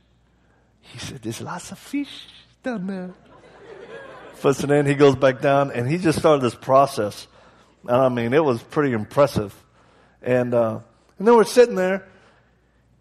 He 0.79 0.99
said, 0.99 1.21
There's 1.21 1.41
lots 1.41 1.73
of 1.73 1.79
fish 1.79 2.27
down 2.63 2.87
there. 2.87 3.13
Puts 4.39 4.63
it 4.63 4.71
in, 4.71 4.85
he 4.85 4.95
goes 4.95 5.17
back 5.17 5.41
down, 5.41 5.71
and 5.71 5.85
he 5.85 5.97
just 5.97 6.19
started 6.19 6.41
this 6.41 6.55
process. 6.55 7.27
And 7.81 7.97
I 7.97 8.07
mean, 8.07 8.33
it 8.33 8.41
was 8.41 8.63
pretty 8.63 8.93
impressive. 8.93 9.53
And, 10.21 10.53
uh, 10.53 10.79
and 11.19 11.27
then 11.27 11.35
we're 11.35 11.43
sitting 11.43 11.75
there, 11.75 12.07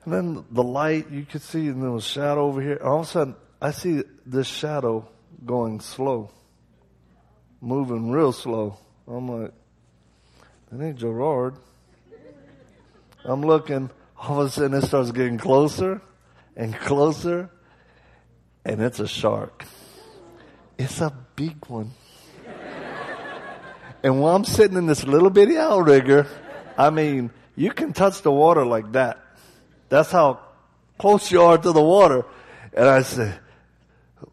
and 0.04 0.12
then 0.12 0.44
the 0.50 0.62
light, 0.62 1.10
you 1.10 1.24
could 1.24 1.42
see, 1.42 1.68
and 1.68 1.82
there 1.82 1.90
was 1.90 2.04
shadow 2.04 2.46
over 2.46 2.60
here. 2.60 2.80
All 2.82 3.00
of 3.00 3.06
a 3.06 3.08
sudden, 3.08 3.36
I 3.60 3.70
see 3.70 4.02
this 4.26 4.48
shadow 4.48 5.08
going 5.46 5.80
slow, 5.80 6.30
moving 7.60 8.10
real 8.10 8.32
slow. 8.32 8.78
I'm 9.06 9.28
like, 9.28 9.52
that 10.70 10.84
ain't 10.84 10.98
Gerard. 10.98 11.54
I'm 13.24 13.42
looking, 13.42 13.90
all 14.18 14.40
of 14.40 14.48
a 14.48 14.50
sudden 14.50 14.74
it 14.74 14.82
starts 14.82 15.12
getting 15.12 15.38
closer 15.38 16.02
and 16.56 16.74
closer, 16.74 17.50
and 18.64 18.82
it's 18.82 18.98
a 18.98 19.06
shark. 19.06 19.64
It's 20.78 21.00
a 21.00 21.12
big 21.36 21.64
one. 21.66 21.92
and 24.02 24.20
while 24.20 24.34
I'm 24.34 24.44
sitting 24.44 24.76
in 24.76 24.86
this 24.86 25.04
little 25.04 25.30
bitty 25.30 25.56
outrigger, 25.56 26.26
I 26.76 26.90
mean, 26.90 27.30
you 27.54 27.70
can 27.70 27.92
touch 27.92 28.22
the 28.22 28.32
water 28.32 28.66
like 28.66 28.90
that. 28.92 29.20
That's 29.92 30.10
how 30.10 30.40
close 30.96 31.30
you 31.30 31.42
are 31.42 31.58
to 31.58 31.70
the 31.70 31.82
water. 31.82 32.24
And 32.72 32.88
I 32.88 33.02
said, 33.02 33.38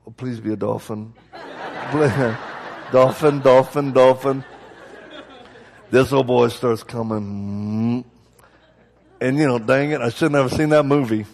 oh, 0.08 0.12
please 0.12 0.40
be 0.40 0.54
a 0.54 0.56
dolphin. 0.56 1.14
dolphin, 2.94 3.42
dolphin, 3.42 3.92
dolphin. 3.92 4.46
This 5.92 6.14
old 6.14 6.28
boy 6.28 6.48
starts 6.48 6.84
coming. 6.84 8.06
And 9.20 9.38
you 9.38 9.48
know, 9.48 9.60
dang 9.60 9.92
it, 9.92 10.00
I 10.00 10.12
should 10.12 10.32
not 10.32 10.44
have 10.44 10.54
seen 10.54 10.70
that 10.70 10.86
movie. 10.86 11.26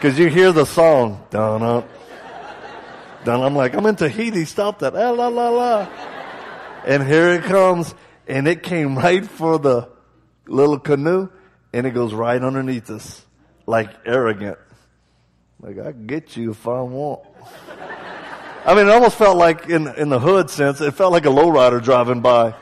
Cause 0.00 0.16
you 0.16 0.28
hear 0.28 0.52
the 0.52 0.64
song, 0.64 1.26
dun 1.30 1.64
up, 1.64 1.88
dun. 3.24 3.40
I'm 3.40 3.56
like, 3.56 3.74
I'm 3.74 3.84
in 3.86 3.96
Tahiti, 3.96 4.44
stop 4.44 4.78
that, 4.78 4.94
ah, 4.94 5.10
la 5.10 5.26
la 5.26 5.48
la. 5.48 5.88
And 6.86 7.04
here 7.04 7.32
it 7.32 7.42
comes, 7.42 7.92
and 8.28 8.46
it 8.46 8.62
came 8.62 8.96
right 8.96 9.26
for 9.26 9.58
the 9.58 9.88
little 10.46 10.78
canoe, 10.78 11.30
and 11.74 11.86
it 11.88 11.90
goes 11.90 12.14
right 12.14 12.40
underneath 12.40 12.88
us, 12.88 13.20
like 13.66 13.90
arrogant. 14.06 14.58
Like, 15.60 15.80
I 15.80 15.90
get 15.90 16.36
you 16.36 16.52
if 16.52 16.68
I 16.68 16.80
want. 16.82 17.22
I 18.64 18.76
mean, 18.76 18.86
it 18.86 18.90
almost 18.90 19.16
felt 19.16 19.36
like 19.36 19.68
in, 19.68 19.88
in 19.88 20.08
the 20.08 20.20
hood 20.20 20.50
sense, 20.50 20.80
it 20.80 20.92
felt 20.92 21.10
like 21.10 21.26
a 21.26 21.30
lowrider 21.30 21.82
driving 21.82 22.20
by. 22.20 22.54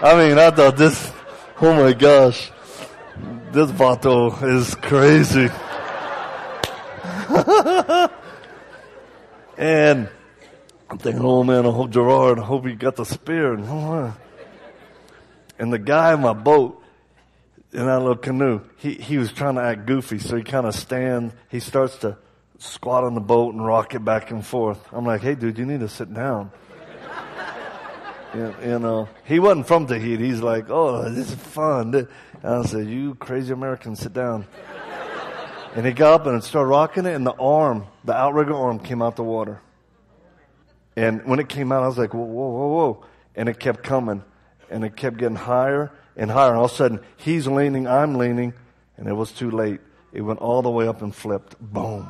I 0.00 0.16
mean, 0.16 0.38
I 0.38 0.50
thought 0.50 0.78
this, 0.78 1.12
oh 1.60 1.74
my 1.74 1.92
gosh, 1.92 2.50
this 3.50 3.70
vato 3.70 4.42
is 4.42 4.74
crazy. 4.76 5.50
and 9.58 10.08
I'm 10.88 10.98
thinking, 10.98 11.22
oh 11.22 11.44
man, 11.44 11.66
I 11.66 11.70
hope 11.70 11.90
Gerard, 11.90 12.38
I 12.38 12.44
hope 12.44 12.66
he 12.66 12.74
got 12.74 12.96
the 12.96 13.04
spear. 13.04 13.52
And, 13.52 13.66
oh, 13.68 14.16
and 15.62 15.72
the 15.72 15.78
guy 15.78 16.12
in 16.12 16.20
my 16.20 16.32
boat, 16.32 16.82
in 17.72 17.86
that 17.86 18.00
little 18.00 18.16
canoe, 18.16 18.62
he, 18.78 18.94
he 18.94 19.16
was 19.16 19.30
trying 19.32 19.54
to 19.54 19.62
act 19.62 19.86
goofy, 19.86 20.18
so 20.18 20.36
he 20.36 20.42
kind 20.42 20.66
of 20.66 20.74
stands, 20.74 21.32
he 21.50 21.60
starts 21.60 21.98
to 21.98 22.18
squat 22.58 23.04
on 23.04 23.14
the 23.14 23.20
boat 23.20 23.54
and 23.54 23.64
rock 23.64 23.94
it 23.94 24.04
back 24.04 24.32
and 24.32 24.44
forth. 24.44 24.84
I'm 24.90 25.06
like, 25.06 25.20
hey 25.20 25.36
dude, 25.36 25.58
you 25.58 25.64
need 25.64 25.78
to 25.78 25.88
sit 25.88 26.12
down. 26.12 26.50
You, 28.34 28.54
you, 28.64 28.78
know, 28.78 29.10
he 29.26 29.38
wasn't 29.38 29.66
from 29.66 29.86
Tahiti. 29.86 30.24
He's 30.24 30.40
like, 30.40 30.70
oh, 30.70 31.10
this 31.10 31.28
is 31.30 31.34
fun. 31.34 31.94
And 31.94 32.08
I 32.42 32.62
said, 32.62 32.86
you 32.86 33.14
crazy 33.16 33.52
American, 33.52 33.94
sit 33.94 34.14
down. 34.14 34.46
and 35.76 35.84
he 35.84 35.92
got 35.92 36.22
up 36.22 36.26
and 36.26 36.42
started 36.42 36.68
rocking 36.70 37.04
it, 37.04 37.14
and 37.14 37.26
the 37.26 37.34
arm, 37.34 37.86
the 38.04 38.14
outrigger 38.14 38.54
arm 38.54 38.78
came 38.78 39.02
out 39.02 39.16
the 39.16 39.22
water. 39.22 39.60
And 40.96 41.26
when 41.26 41.40
it 41.40 41.50
came 41.50 41.72
out, 41.72 41.82
I 41.82 41.86
was 41.86 41.98
like, 41.98 42.14
whoa, 42.14 42.24
whoa, 42.24 42.48
whoa, 42.48 42.68
whoa. 42.68 43.04
And 43.36 43.50
it 43.50 43.60
kept 43.60 43.82
coming, 43.82 44.24
and 44.72 44.84
it 44.84 44.96
kept 44.96 45.18
getting 45.18 45.36
higher 45.36 45.92
and 46.16 46.30
higher. 46.30 46.50
And 46.50 46.58
all 46.58 46.66
of 46.66 46.72
a 46.72 46.74
sudden, 46.74 47.00
he's 47.16 47.46
leaning, 47.46 47.86
I'm 47.86 48.14
leaning, 48.14 48.54
and 48.96 49.06
it 49.08 49.14
was 49.14 49.32
too 49.32 49.50
late. 49.50 49.80
It 50.12 50.22
went 50.22 50.40
all 50.40 50.62
the 50.62 50.70
way 50.70 50.88
up 50.88 51.02
and 51.02 51.14
flipped. 51.14 51.58
Boom. 51.60 52.08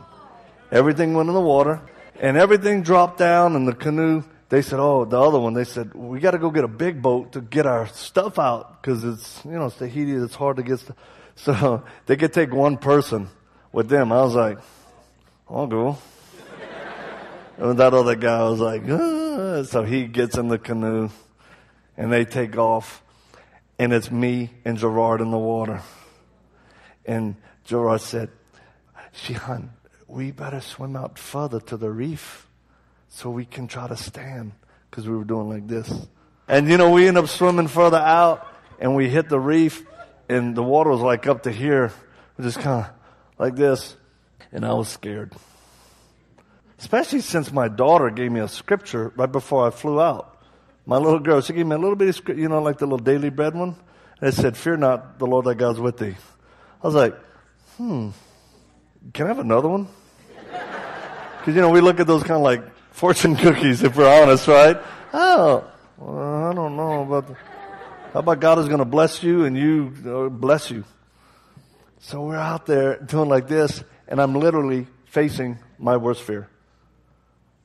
Everything 0.71 1.14
went 1.14 1.28
in 1.28 1.35
the 1.35 1.40
water, 1.40 1.81
and 2.21 2.37
everything 2.37 2.83
dropped 2.83 3.19
down, 3.19 3.57
and 3.57 3.69
the 3.69 3.75
canoe 3.75 4.23
they 4.52 4.61
said, 4.61 4.81
oh, 4.81 5.07
the 5.07 5.19
other 5.19 5.38
one, 5.38 5.54
they 5.54 5.64
said, 5.64 5.95
we 5.95 6.21
got 6.21 6.33
to 6.33 6.38
go 6.38 6.50
get 6.50 6.62
a 6.62 6.69
big 6.69 7.00
boat 7.00 7.33
to 7.33 7.40
get 7.40 7.64
our 7.64 7.87
stuff 7.87 8.38
out 8.38 8.83
because 8.83 9.02
it's, 9.02 9.42
you 9.47 9.52
know, 9.52 9.64
it's 9.64 9.76
Tahiti, 9.76 10.12
it's 10.12 10.35
hard 10.35 10.59
to 10.59 10.62
get 10.62 10.78
stuff. 10.78 10.97
So 11.35 11.85
they 12.04 12.16
could 12.16 12.35
take 12.35 12.52
one 12.52 12.76
person 12.76 13.31
with 13.73 13.88
them. 13.88 14.12
I 14.12 14.21
was 14.21 14.35
like, 14.35 14.59
I'll 15.49 15.66
go. 15.66 15.97
and 17.57 17.78
that 17.78 17.95
other 17.95 18.14
guy 18.14 18.42
was 18.42 18.61
like, 18.61 18.83
ah. 18.90 19.62
so 19.62 19.85
he 19.85 20.07
gets 20.07 20.37
in 20.37 20.49
the 20.49 20.59
canoe 20.59 21.09
and 21.97 22.13
they 22.13 22.25
take 22.25 22.57
off 22.57 23.03
and 23.79 23.93
it's 23.93 24.11
me 24.11 24.51
and 24.65 24.79
Gerard 24.79 25.21
in 25.21 25.31
the 25.31 25.39
water. 25.39 25.83
And 27.05 27.37
Gerard 27.65 28.01
said, 28.01 28.31
Shihan, 29.15 29.71
we 30.07 30.31
better 30.31 30.61
swim 30.61 30.97
out 30.97 31.19
further 31.19 31.61
to 31.61 31.77
the 31.77 31.91
reef 31.91 32.47
so 33.09 33.31
we 33.31 33.45
can 33.45 33.67
try 33.67 33.89
to 33.89 33.97
stand 33.97 34.53
because 34.91 35.09
we 35.09 35.17
were 35.17 35.25
doing 35.25 35.49
like 35.49 35.67
this. 35.67 35.93
And 36.49 36.69
you 36.69 36.77
know, 36.77 36.91
we 36.91 37.09
end 37.09 37.19
up 37.19 37.29
swimming 37.29 37.69
further 37.69 37.99
out 37.99 38.47
and 38.79 38.95
we 38.95 39.09
hit 39.09 39.29
the 39.29 39.41
reef 39.41 39.85
and 40.29 40.55
the 40.55 40.63
water 40.63 40.91
was 40.91 41.01
like 41.01 41.27
up 41.27 41.43
to 41.45 41.53
here, 41.53 41.93
We 42.37 42.45
just 42.45 42.61
kind 42.61 42.87
of 42.87 42.91
like 43.39 43.57
this. 43.57 43.97
And 44.53 44.65
I 44.65 44.75
was 44.75 44.89
scared. 44.89 45.33
Especially 46.79 47.21
since 47.21 47.53
my 47.53 47.69
daughter 47.69 48.11
gave 48.11 48.31
me 48.31 48.41
a 48.41 48.49
scripture 48.49 49.13
right 49.17 49.31
before 49.31 49.67
I 49.67 49.71
flew 49.71 50.01
out. 50.01 50.32
My 50.85 50.97
little 50.97 51.21
girl, 51.21 51.41
she 51.41 51.53
gave 51.53 51.67
me 51.67 51.77
a 51.77 51.79
little 51.79 51.97
bit 51.97 52.15
script, 52.15 52.41
you 52.41 52.49
know, 52.49 52.61
like 52.61 52.79
the 52.79 52.87
little 52.87 52.99
daily 52.99 53.31
bread 53.31 53.55
one. 53.55 53.77
And 54.21 54.29
it 54.29 54.35
said, 54.35 54.57
Fear 54.57 54.79
not, 54.79 55.19
the 55.19 55.27
Lord 55.27 55.45
thy 55.45 55.55
God 55.55 55.77
is 55.77 55.81
with 55.81 55.99
thee. 55.99 56.17
I 56.83 56.87
was 56.87 56.95
like, 56.95 57.17
hmm, 57.77 58.11
can 59.12 59.27
I 59.27 59.29
have 59.29 59.39
another 59.39 59.69
one? 59.69 59.89
Because, 61.39 61.55
you 61.55 61.61
know, 61.61 61.71
we 61.71 61.81
look 61.81 62.01
at 62.01 62.07
those 62.07 62.23
kind 62.23 62.37
of 62.37 62.43
like 62.43 62.62
fortune 62.91 63.37
cookies, 63.37 63.83
if 63.83 63.97
we're 63.97 64.23
honest, 64.23 64.49
right? 64.49 64.77
Oh, 65.12 65.65
well, 65.99 66.45
I 66.51 66.55
don't 66.55 66.77
know 66.77 67.03
about. 67.03 67.29
The, 67.29 67.35
how 68.12 68.21
about 68.21 68.41
God 68.41 68.59
is 68.59 68.67
going 68.67 68.81
to 68.81 68.85
bless 68.85 69.23
you 69.23 69.45
and 69.45 69.57
you 69.57 69.93
uh, 70.07 70.29
bless 70.29 70.71
you? 70.71 70.85
So 72.01 72.23
we're 72.23 72.37
out 72.37 72.67
there 72.67 72.99
doing 72.99 73.29
like 73.29 73.49
this, 73.49 73.83
and 74.09 74.21
I'm 74.21 74.35
literally 74.35 74.87
facing 75.07 75.59
my 75.79 75.97
worst 75.97 76.23
fear 76.23 76.49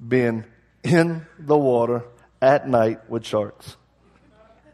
being 0.06 0.46
in 0.84 1.26
the 1.40 1.58
water 1.58 2.04
at 2.42 2.68
night 2.68 3.10
with 3.10 3.26
sharks. 3.26 3.78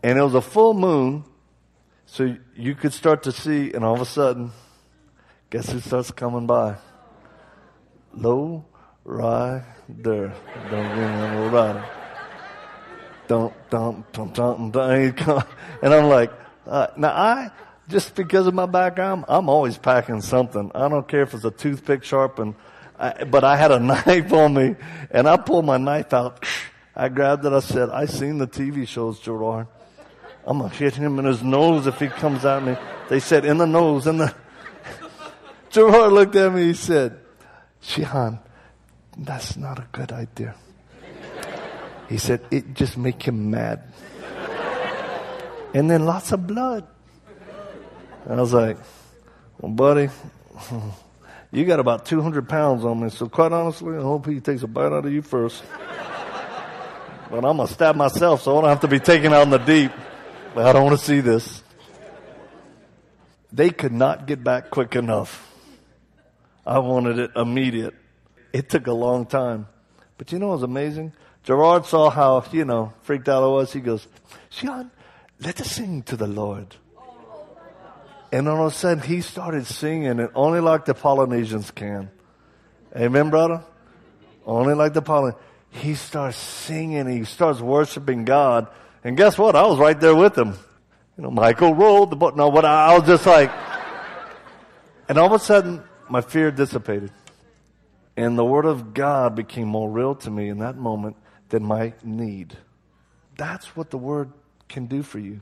And 0.01 0.17
it 0.17 0.21
was 0.21 0.35
a 0.35 0.41
full 0.41 0.73
moon, 0.73 1.23
so 2.05 2.35
you 2.55 2.75
could 2.75 2.93
start 2.93 3.23
to 3.23 3.31
see, 3.31 3.71
and 3.73 3.83
all 3.83 3.93
of 3.93 4.01
a 4.01 4.05
sudden, 4.05 4.51
guess 5.49 5.71
who 5.71 5.79
starts 5.79 6.11
coming 6.11 6.45
by? 6.45 6.75
Low 8.13 8.65
rider. 9.05 10.33
Don't 10.69 10.95
get 10.95 11.33
me 11.33 11.47
rider. 11.47 11.85
Don't, 13.27 13.53
don't, 13.69 14.11
don't, 14.11 14.33
don't, 14.33 14.71
don't. 14.71 15.45
And 15.81 15.93
I'm 15.93 16.09
like, 16.09 16.31
uh, 16.67 16.87
now 16.97 17.09
I, 17.09 17.51
just 17.87 18.15
because 18.15 18.47
of 18.47 18.53
my 18.53 18.65
background, 18.65 19.25
I'm 19.27 19.49
always 19.49 19.77
packing 19.77 20.21
something. 20.21 20.71
I 20.75 20.87
don't 20.89 21.07
care 21.07 21.23
if 21.23 21.33
it's 21.33 21.45
a 21.45 21.51
toothpick 21.51 22.03
sharpened, 22.03 22.55
I, 22.99 23.23
but 23.23 23.43
I 23.43 23.57
had 23.57 23.71
a 23.71 23.79
knife 23.79 24.31
on 24.33 24.53
me, 24.53 24.75
and 25.11 25.27
I 25.27 25.37
pulled 25.37 25.65
my 25.65 25.77
knife 25.77 26.13
out. 26.13 26.45
I 26.95 27.09
grabbed 27.09 27.45
it. 27.45 27.53
I 27.53 27.59
said, 27.59 27.89
I 27.89 28.05
seen 28.05 28.37
the 28.37 28.47
TV 28.47 28.87
shows, 28.87 29.19
Gerard. 29.19 29.67
I'm 30.45 30.59
gonna 30.59 30.69
hit 30.73 30.95
him 30.95 31.19
in 31.19 31.25
his 31.25 31.41
nose 31.41 31.87
if 31.87 31.99
he 31.99 32.07
comes 32.07 32.45
at 32.45 32.63
me. 32.63 32.75
They 33.09 33.19
said, 33.19 33.45
in 33.45 33.57
the 33.57 33.65
nose, 33.65 34.07
in 34.07 34.17
the. 34.17 34.33
Gerard 35.69 36.11
looked 36.11 36.35
at 36.35 36.53
me. 36.53 36.65
He 36.65 36.73
said, 36.73 37.19
Shihan, 37.81 38.39
that's 39.17 39.57
not 39.57 39.79
a 39.79 39.87
good 39.91 40.11
idea. 40.11 40.55
He 42.09 42.17
said, 42.17 42.41
it 42.51 42.73
just 42.73 42.97
make 42.97 43.23
him 43.23 43.49
mad. 43.49 43.83
and 45.73 45.89
then 45.89 46.05
lots 46.05 46.31
of 46.31 46.45
blood. 46.45 46.85
I 48.29 48.35
was 48.35 48.53
like, 48.53 48.77
well, 49.59 49.71
buddy, 49.71 50.09
you 51.51 51.65
got 51.65 51.79
about 51.79 52.05
200 52.05 52.47
pounds 52.47 52.85
on 52.85 53.01
me, 53.01 53.09
so 53.09 53.27
quite 53.27 53.51
honestly, 53.51 53.97
I 53.97 54.01
hope 54.01 54.27
he 54.27 54.39
takes 54.39 54.63
a 54.63 54.67
bite 54.67 54.93
out 54.93 55.05
of 55.05 55.11
you 55.11 55.21
first. 55.21 55.63
But 57.29 57.45
I'm 57.45 57.57
going 57.57 57.67
to 57.67 57.73
stab 57.73 57.95
myself, 57.95 58.41
so 58.43 58.57
I 58.57 58.61
don't 58.61 58.69
have 58.69 58.81
to 58.81 58.87
be 58.87 58.99
taken 58.99 59.33
out 59.33 59.43
in 59.43 59.49
the 59.49 59.57
deep. 59.57 59.91
But 60.53 60.65
I 60.67 60.73
don't 60.73 60.83
want 60.85 60.99
to 60.99 61.05
see 61.05 61.19
this. 61.19 61.63
They 63.51 63.69
could 63.69 63.91
not 63.91 64.27
get 64.27 64.43
back 64.43 64.69
quick 64.69 64.95
enough. 64.95 65.51
I 66.65 66.79
wanted 66.79 67.19
it 67.19 67.31
immediate. 67.35 67.93
It 68.51 68.69
took 68.69 68.87
a 68.87 68.93
long 68.93 69.25
time. 69.25 69.67
But 70.17 70.31
you 70.31 70.39
know 70.39 70.47
what 70.47 70.55
was 70.55 70.63
amazing? 70.63 71.13
Gerard 71.43 71.85
saw 71.85 72.09
how, 72.09 72.43
you 72.51 72.65
know, 72.65 72.93
freaked 73.01 73.27
out 73.27 73.43
I 73.43 73.47
was. 73.47 73.73
He 73.73 73.81
goes, 73.81 74.07
Shihan, 74.51 74.89
let 75.39 75.59
us 75.59 75.71
sing 75.71 76.03
to 76.03 76.15
the 76.15 76.27
Lord. 76.27 76.75
And 78.31 78.47
all 78.47 78.65
of 78.65 78.73
a 78.73 78.75
sudden 78.75 79.03
he 79.03 79.21
started 79.21 79.67
singing 79.67 80.19
it 80.19 80.31
only 80.33 80.59
like 80.59 80.85
the 80.85 80.93
Polynesians 80.93 81.69
can. 81.69 82.09
Amen, 82.95 83.29
brother? 83.29 83.63
Only 84.45 84.73
like 84.73 84.93
the 84.93 85.01
Polynesians. 85.01 85.43
He 85.73 85.95
starts 85.95 86.37
singing, 86.37 87.07
he 87.07 87.23
starts 87.23 87.59
worshiping 87.59 88.25
God. 88.25 88.67
And 89.03 89.17
guess 89.17 89.37
what? 89.39 89.55
I 89.55 89.65
was 89.65 89.79
right 89.79 89.99
there 89.99 90.15
with 90.15 90.37
him. 90.37 90.53
You 91.17 91.23
know, 91.23 91.31
Michael 91.31 91.73
rolled 91.73 92.11
the 92.11 92.15
boat. 92.15 92.35
No, 92.35 92.51
but 92.51 92.63
I 92.63 92.97
was 92.97 93.07
just 93.07 93.25
like, 93.25 93.51
and 95.09 95.17
all 95.17 95.25
of 95.25 95.33
a 95.33 95.43
sudden 95.43 95.83
my 96.09 96.21
fear 96.21 96.51
dissipated. 96.51 97.11
And 98.15 98.37
the 98.37 98.45
Word 98.45 98.65
of 98.65 98.93
God 98.93 99.35
became 99.35 99.67
more 99.67 99.89
real 99.89 100.13
to 100.15 100.29
me 100.29 100.47
in 100.49 100.59
that 100.59 100.77
moment 100.77 101.15
than 101.49 101.63
my 101.63 101.93
need. 102.03 102.55
That's 103.35 103.75
what 103.75 103.89
the 103.89 103.97
Word 103.97 104.31
can 104.69 104.85
do 104.85 105.01
for 105.01 105.17
you. 105.17 105.41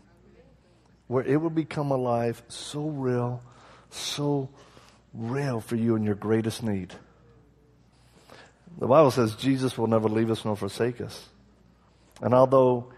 Where 1.07 1.25
it 1.25 1.41
will 1.41 1.49
become 1.49 1.91
alive, 1.91 2.41
so 2.47 2.87
real, 2.87 3.43
so 3.89 4.49
real 5.13 5.59
for 5.59 5.75
you 5.75 5.97
in 5.97 6.03
your 6.03 6.15
greatest 6.15 6.63
need. 6.63 6.93
The 8.81 8.87
Bible 8.87 9.11
says 9.11 9.35
Jesus 9.35 9.77
will 9.77 9.85
never 9.85 10.09
leave 10.09 10.31
us 10.31 10.43
nor 10.43 10.57
forsake 10.57 11.01
us. 11.01 11.29
And 12.19 12.33
although 12.33 12.91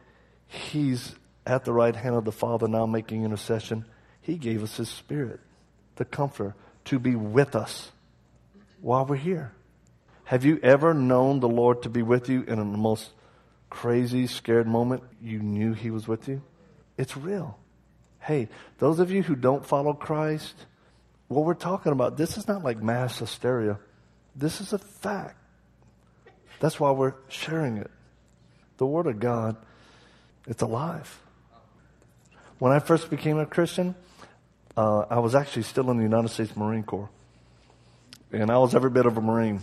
He's 0.48 1.14
at 1.46 1.66
the 1.66 1.74
right 1.74 1.94
hand 1.96 2.16
of 2.16 2.24
the 2.24 2.32
Father 2.32 2.70
now 2.70 2.86
making 2.86 3.26
intercession, 3.26 3.84
He 4.22 4.38
gave 4.38 4.64
us 4.64 4.78
His 4.78 4.88
Spirit, 4.88 5.42
the 5.98 6.06
Comforter, 6.06 6.56
to 6.86 7.00
be 7.00 7.18
with 7.18 7.54
us 7.54 7.92
while 8.80 9.06
we're 9.06 9.18
here. 9.18 9.52
Have 10.24 10.46
you 10.46 10.58
ever 10.64 10.94
known 10.94 11.42
the 11.42 11.50
Lord 11.50 11.84
to 11.84 11.90
be 11.90 12.02
with 12.02 12.30
you 12.30 12.44
in 12.44 12.60
the 12.60 12.64
most 12.64 13.10
crazy, 13.70 14.26
scared 14.26 14.68
moment? 14.68 15.04
You 15.22 15.40
knew 15.40 15.74
He 15.74 15.92
was 15.92 16.08
with 16.08 16.30
you? 16.30 16.42
It's 16.98 17.18
real. 17.18 17.60
Hey, 18.22 18.48
those 18.78 19.00
of 19.00 19.12
you 19.12 19.22
who 19.22 19.36
don't 19.36 19.66
follow 19.66 19.92
Christ, 19.92 20.56
what 21.28 21.44
we're 21.44 21.56
talking 21.56 21.92
about, 21.92 22.16
this 22.16 22.38
is 22.38 22.48
not 22.48 22.64
like 22.64 22.82
mass 22.82 23.20
hysteria. 23.20 23.80
This 24.34 24.62
is 24.62 24.72
a 24.72 24.80
fact. 24.80 25.43
That's 26.64 26.80
why 26.80 26.92
we're 26.92 27.16
sharing 27.28 27.76
it. 27.76 27.92
The 28.78 28.86
Word 28.86 29.08
of 29.08 29.20
God, 29.20 29.58
it's 30.48 30.62
alive. 30.62 31.20
When 32.58 32.72
I 32.72 32.80
first 32.80 33.10
became 33.10 33.38
a 33.38 33.46
Christian, 33.46 33.96
uh, 34.78 35.00
I 35.10 35.20
was 35.20 35.36
actually 35.36 35.64
still 35.64 35.92
in 35.92 35.98
the 35.98 36.04
United 36.04 36.30
States 36.30 36.56
Marine 36.56 36.84
Corps. 36.84 37.10
And 38.32 38.50
I 38.50 38.60
was 38.60 38.74
every 38.76 38.92
bit 38.92 39.06
of 39.06 39.18
a 39.18 39.22
Marine. 39.22 39.60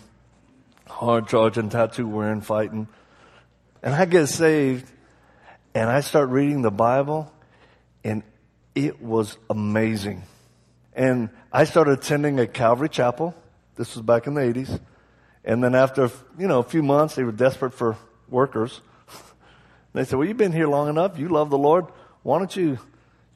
Hard 0.88 1.26
charging, 1.26 1.71
tattoo 1.71 2.07
wearing, 2.07 2.42
fighting. 2.42 2.87
And 3.83 3.95
I 3.95 4.04
get 4.04 4.26
saved 4.26 4.87
and 5.75 5.88
I 5.88 6.02
start 6.02 6.28
reading 6.28 6.61
the 6.61 6.71
Bible 6.71 7.33
and 8.04 8.23
it 8.75 9.00
was 9.00 9.38
amazing. 9.49 10.23
And 10.92 11.30
I 11.50 11.64
started 11.64 11.92
attending 11.92 12.38
a 12.38 12.47
Calvary 12.47 12.90
chapel. 12.90 13.35
This 13.76 13.97
was 13.97 14.04
back 14.04 14.26
in 14.26 14.35
the 14.35 14.42
80s. 14.42 14.78
And 15.44 15.62
then 15.64 15.75
after, 15.75 16.11
you 16.38 16.47
know, 16.49 16.58
a 16.58 16.64
few 16.64 16.82
months, 16.82 17.14
they 17.14 17.25
were 17.25 17.32
desperate 17.32 17.73
for 17.73 17.97
workers. 18.28 18.80
they 19.93 20.04
said, 20.04 20.19
well, 20.19 20.28
you've 20.28 20.36
been 20.36 20.52
here 20.52 20.69
long 20.69 20.88
enough. 20.88 21.19
You 21.19 21.28
love 21.28 21.50
the 21.50 21.58
Lord. 21.58 21.86
Why 22.23 22.38
don't 22.38 22.54
you 22.54 22.78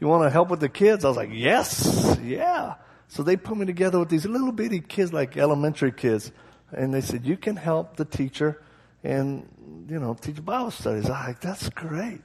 you 0.00 0.08
want 0.08 0.24
to 0.24 0.30
help 0.30 0.50
with 0.50 0.60
the 0.60 0.68
kids? 0.68 1.04
I 1.04 1.08
was 1.08 1.16
like, 1.16 1.30
yes, 1.32 2.18
yeah. 2.22 2.74
So 3.08 3.22
they 3.22 3.36
put 3.36 3.56
me 3.56 3.64
together 3.64 3.98
with 3.98 4.08
these 4.08 4.26
little 4.26 4.52
bitty 4.52 4.80
kids, 4.80 5.12
like 5.12 5.36
elementary 5.36 5.92
kids. 5.92 6.32
And 6.72 6.92
they 6.92 7.00
said, 7.00 7.24
you 7.24 7.36
can 7.36 7.56
help 7.56 7.96
the 7.96 8.04
teacher 8.04 8.62
and, 9.02 9.86
you 9.88 9.98
know, 9.98 10.14
teach 10.14 10.44
Bible 10.44 10.70
studies. 10.70 11.06
I 11.06 11.20
was 11.20 11.28
like, 11.28 11.40
that's 11.40 11.68
great. 11.70 12.20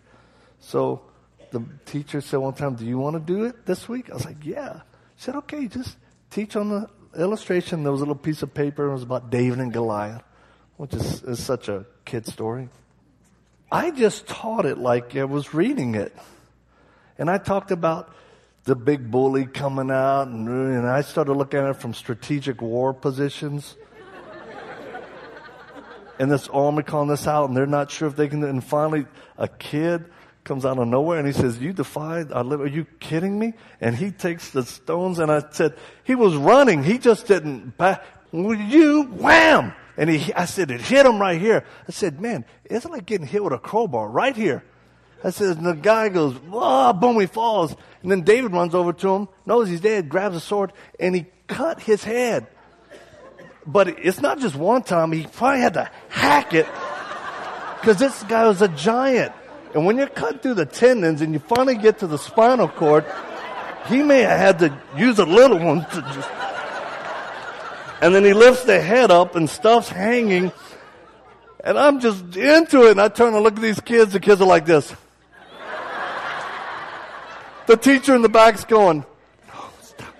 So 0.59 1.03
the 1.51 1.63
teacher 1.85 2.21
said 2.21 2.37
one 2.37 2.53
time, 2.53 2.75
do 2.75 2.85
you 2.85 2.97
want 2.97 3.15
to 3.15 3.19
do 3.19 3.43
it 3.45 3.65
this 3.65 3.87
week? 3.87 4.09
I 4.09 4.15
was 4.15 4.25
like, 4.25 4.43
yeah. 4.43 4.81
She 5.15 5.25
said, 5.25 5.35
okay, 5.35 5.67
just 5.67 5.95
teach 6.29 6.55
on 6.55 6.69
the 6.69 6.89
illustration. 7.17 7.83
There 7.83 7.91
was 7.91 8.01
a 8.01 8.05
little 8.05 8.15
piece 8.15 8.43
of 8.43 8.53
paper. 8.53 8.89
It 8.89 8.93
was 8.93 9.03
about 9.03 9.29
David 9.29 9.59
and 9.59 9.71
Goliath, 9.73 10.23
which 10.77 10.93
is, 10.93 11.23
is 11.23 11.43
such 11.43 11.67
a 11.69 11.85
kid 12.05 12.25
story. 12.27 12.69
I 13.71 13.91
just 13.91 14.27
taught 14.27 14.65
it 14.65 14.77
like 14.77 15.15
I 15.15 15.25
was 15.25 15.53
reading 15.53 15.95
it. 15.95 16.15
And 17.17 17.29
I 17.29 17.37
talked 17.37 17.71
about 17.71 18.13
the 18.63 18.75
big 18.75 19.09
bully 19.11 19.45
coming 19.45 19.91
out, 19.91 20.27
and, 20.27 20.47
and 20.47 20.87
I 20.87 21.01
started 21.01 21.33
looking 21.33 21.59
at 21.59 21.69
it 21.69 21.73
from 21.75 21.93
strategic 21.93 22.61
war 22.61 22.93
positions. 22.93 23.75
and 26.19 26.31
this 26.31 26.47
army 26.49 26.83
calling 26.83 27.09
this 27.09 27.27
out, 27.27 27.49
and 27.49 27.57
they're 27.57 27.65
not 27.65 27.91
sure 27.91 28.07
if 28.07 28.15
they 28.15 28.27
can. 28.27 28.43
And 28.43 28.63
finally, 28.63 29.05
a 29.37 29.47
kid 29.47 30.05
comes 30.49 30.65
out 30.65 30.77
of 30.77 30.87
nowhere 30.87 31.19
and 31.19 31.27
he 31.27 31.33
says, 31.33 31.57
"You 31.59 31.71
defied 31.71 32.33
I 32.33 32.41
live. 32.41 32.59
Are 32.59 32.67
you 32.67 32.85
kidding 32.99 33.39
me?" 33.39 33.53
And 33.79 33.95
he 33.95 34.11
takes 34.11 34.49
the 34.49 34.63
stones, 34.63 35.19
and 35.19 35.31
I 35.31 35.43
said, 35.51 35.75
"He 36.03 36.15
was 36.15 36.35
running. 36.35 36.83
He 36.83 36.97
just 36.97 37.27
didn't 37.27 37.77
back." 37.77 38.03
You 38.33 39.03
wham! 39.03 39.73
And 39.97 40.09
he, 40.09 40.33
I 40.33 40.45
said, 40.45 40.71
it 40.71 40.79
hit 40.79 41.05
him 41.05 41.19
right 41.19 41.41
here. 41.41 41.65
I 41.85 41.91
said, 41.91 42.21
man, 42.21 42.45
it's 42.63 42.85
like 42.85 43.05
getting 43.05 43.27
hit 43.27 43.43
with 43.43 43.51
a 43.51 43.57
crowbar 43.57 44.07
right 44.07 44.33
here. 44.35 44.63
I 45.21 45.31
says, 45.31 45.57
and 45.57 45.65
the 45.65 45.73
guy 45.73 46.07
goes, 46.07 46.37
oh, 46.53 46.93
boom, 46.93 47.19
he 47.19 47.25
falls. 47.25 47.75
And 48.01 48.09
then 48.09 48.21
David 48.21 48.53
runs 48.53 48.73
over 48.73 48.93
to 48.93 49.09
him, 49.13 49.27
knows 49.45 49.67
he's 49.67 49.81
dead, 49.81 50.07
grabs 50.07 50.37
a 50.37 50.39
sword, 50.39 50.71
and 51.01 51.13
he 51.13 51.25
cut 51.47 51.81
his 51.81 52.01
head. 52.01 52.47
But 53.65 53.89
it's 53.89 54.21
not 54.21 54.39
just 54.39 54.55
one 54.55 54.83
time, 54.83 55.11
he 55.11 55.27
probably 55.27 55.59
had 55.59 55.73
to 55.73 55.91
hack 56.07 56.53
it 56.53 56.67
because 57.81 57.97
this 57.97 58.23
guy 58.23 58.47
was 58.47 58.61
a 58.61 58.69
giant. 58.69 59.33
And 59.73 59.85
when 59.85 59.97
you're 59.97 60.07
cut 60.07 60.41
through 60.41 60.55
the 60.55 60.65
tendons 60.65 61.21
and 61.21 61.33
you 61.33 61.39
finally 61.39 61.75
get 61.75 61.99
to 61.99 62.07
the 62.07 62.17
spinal 62.17 62.67
cord, 62.67 63.05
he 63.87 64.01
may 64.01 64.21
have 64.21 64.39
had 64.39 64.59
to 64.59 64.81
use 64.97 65.19
a 65.19 65.25
little 65.25 65.59
one 65.59 65.85
to 65.85 66.01
just. 66.13 66.29
And 68.01 68.15
then 68.15 68.23
he 68.23 68.33
lifts 68.33 68.63
the 68.63 68.79
head 68.81 69.11
up 69.11 69.35
and 69.35 69.49
stuff's 69.49 69.89
hanging. 69.89 70.51
And 71.63 71.77
I'm 71.77 71.99
just 71.99 72.35
into 72.35 72.87
it. 72.87 72.91
And 72.91 73.01
I 73.01 73.09
turn 73.09 73.33
and 73.33 73.43
look 73.43 73.55
at 73.55 73.61
these 73.61 73.79
kids. 73.81 74.13
The 74.13 74.19
kids 74.19 74.41
are 74.41 74.47
like 74.47 74.65
this. 74.65 74.93
The 77.67 77.77
teacher 77.77 78.15
in 78.15 78.23
the 78.23 78.29
back's 78.29 78.65
going, 78.65 79.05
no, 79.47 79.69
stop. 79.81 80.15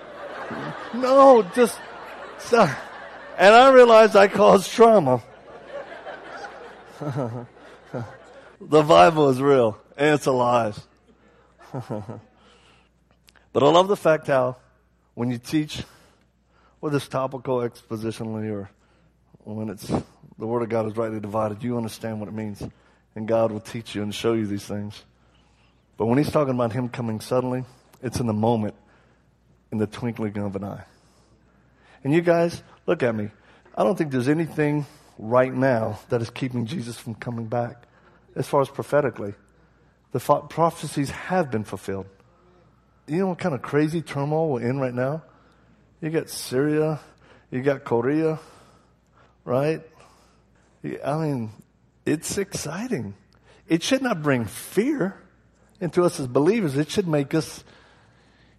No, 0.93 1.41
just 1.55 1.79
stop. 2.38 2.69
And 3.38 3.55
I 3.55 3.71
realized 3.71 4.15
I 4.15 4.27
caused 4.27 4.71
trauma. 4.71 5.23
the 8.61 8.83
Bible 8.83 9.29
is 9.29 9.41
real 9.41 9.79
and 9.97 10.15
it's 10.15 10.25
alive. 10.25 10.79
but 11.71 13.63
I 13.63 13.69
love 13.69 13.87
the 13.87 13.97
fact 13.97 14.27
how 14.27 14.57
when 15.13 15.31
you 15.31 15.37
teach 15.37 15.83
with 16.81 16.93
this 16.93 17.07
topical 17.07 17.57
expositionally 17.59 18.51
or 18.51 18.69
when 19.43 19.69
it's 19.69 19.87
the 19.87 20.47
Word 20.47 20.63
of 20.63 20.69
God 20.69 20.87
is 20.87 20.95
rightly 20.95 21.19
divided, 21.19 21.63
you 21.63 21.77
understand 21.77 22.19
what 22.19 22.29
it 22.29 22.33
means. 22.33 22.63
And 23.15 23.27
God 23.27 23.51
will 23.51 23.59
teach 23.59 23.95
you 23.95 24.03
and 24.03 24.13
show 24.13 24.33
you 24.33 24.45
these 24.45 24.65
things. 24.65 25.03
But 25.97 26.05
when 26.05 26.17
he's 26.17 26.31
talking 26.31 26.53
about 26.53 26.71
him 26.71 26.87
coming 26.87 27.19
suddenly, 27.19 27.65
it's 28.01 28.19
in 28.19 28.27
the 28.27 28.33
moment, 28.33 28.75
in 29.71 29.77
the 29.77 29.87
twinkling 29.87 30.37
of 30.37 30.55
an 30.55 30.63
eye. 30.63 30.83
And 32.03 32.13
you 32.13 32.21
guys, 32.21 32.63
look 32.85 33.03
at 33.03 33.13
me. 33.13 33.29
I 33.75 33.83
don't 33.83 33.97
think 33.97 34.11
there's 34.11 34.29
anything 34.29 34.85
right 35.17 35.53
now 35.53 35.99
that 36.09 36.21
is 36.21 36.29
keeping 36.29 36.65
Jesus 36.65 36.97
from 36.97 37.15
coming 37.15 37.47
back, 37.47 37.83
as 38.39 38.47
far 38.47 38.62
as 38.62 38.69
prophetically. 38.69 39.36
The 40.13 40.19
prophecies 40.19 41.12
have 41.12 41.52
been 41.52 41.65
fulfilled. 41.65 42.08
You 43.06 43.19
know 43.19 43.28
what 43.28 43.38
kind 43.38 43.54
of 43.54 43.62
crazy 43.62 44.02
turmoil 44.02 44.49
we're 44.49 44.67
in 44.67 44.80
right 44.80 44.93
now? 44.93 45.23
You 46.02 46.10
got 46.10 46.30
Syria, 46.30 47.02
you 47.52 47.62
got 47.62 47.84
Korea, 47.84 48.39
right? 49.43 49.82
I 50.84 51.17
mean, 51.17 51.52
it's 52.06 52.38
exciting. 52.38 53.13
It 53.67 53.84
should 53.84 54.02
not 54.02 54.23
bring 54.23 54.45
fear 54.45 55.21
into 55.82 56.04
us 56.04 56.19
as 56.19 56.28
believers, 56.28 56.78
it 56.78 56.89
should 56.89 57.08
make 57.08 57.34
us, 57.34 57.63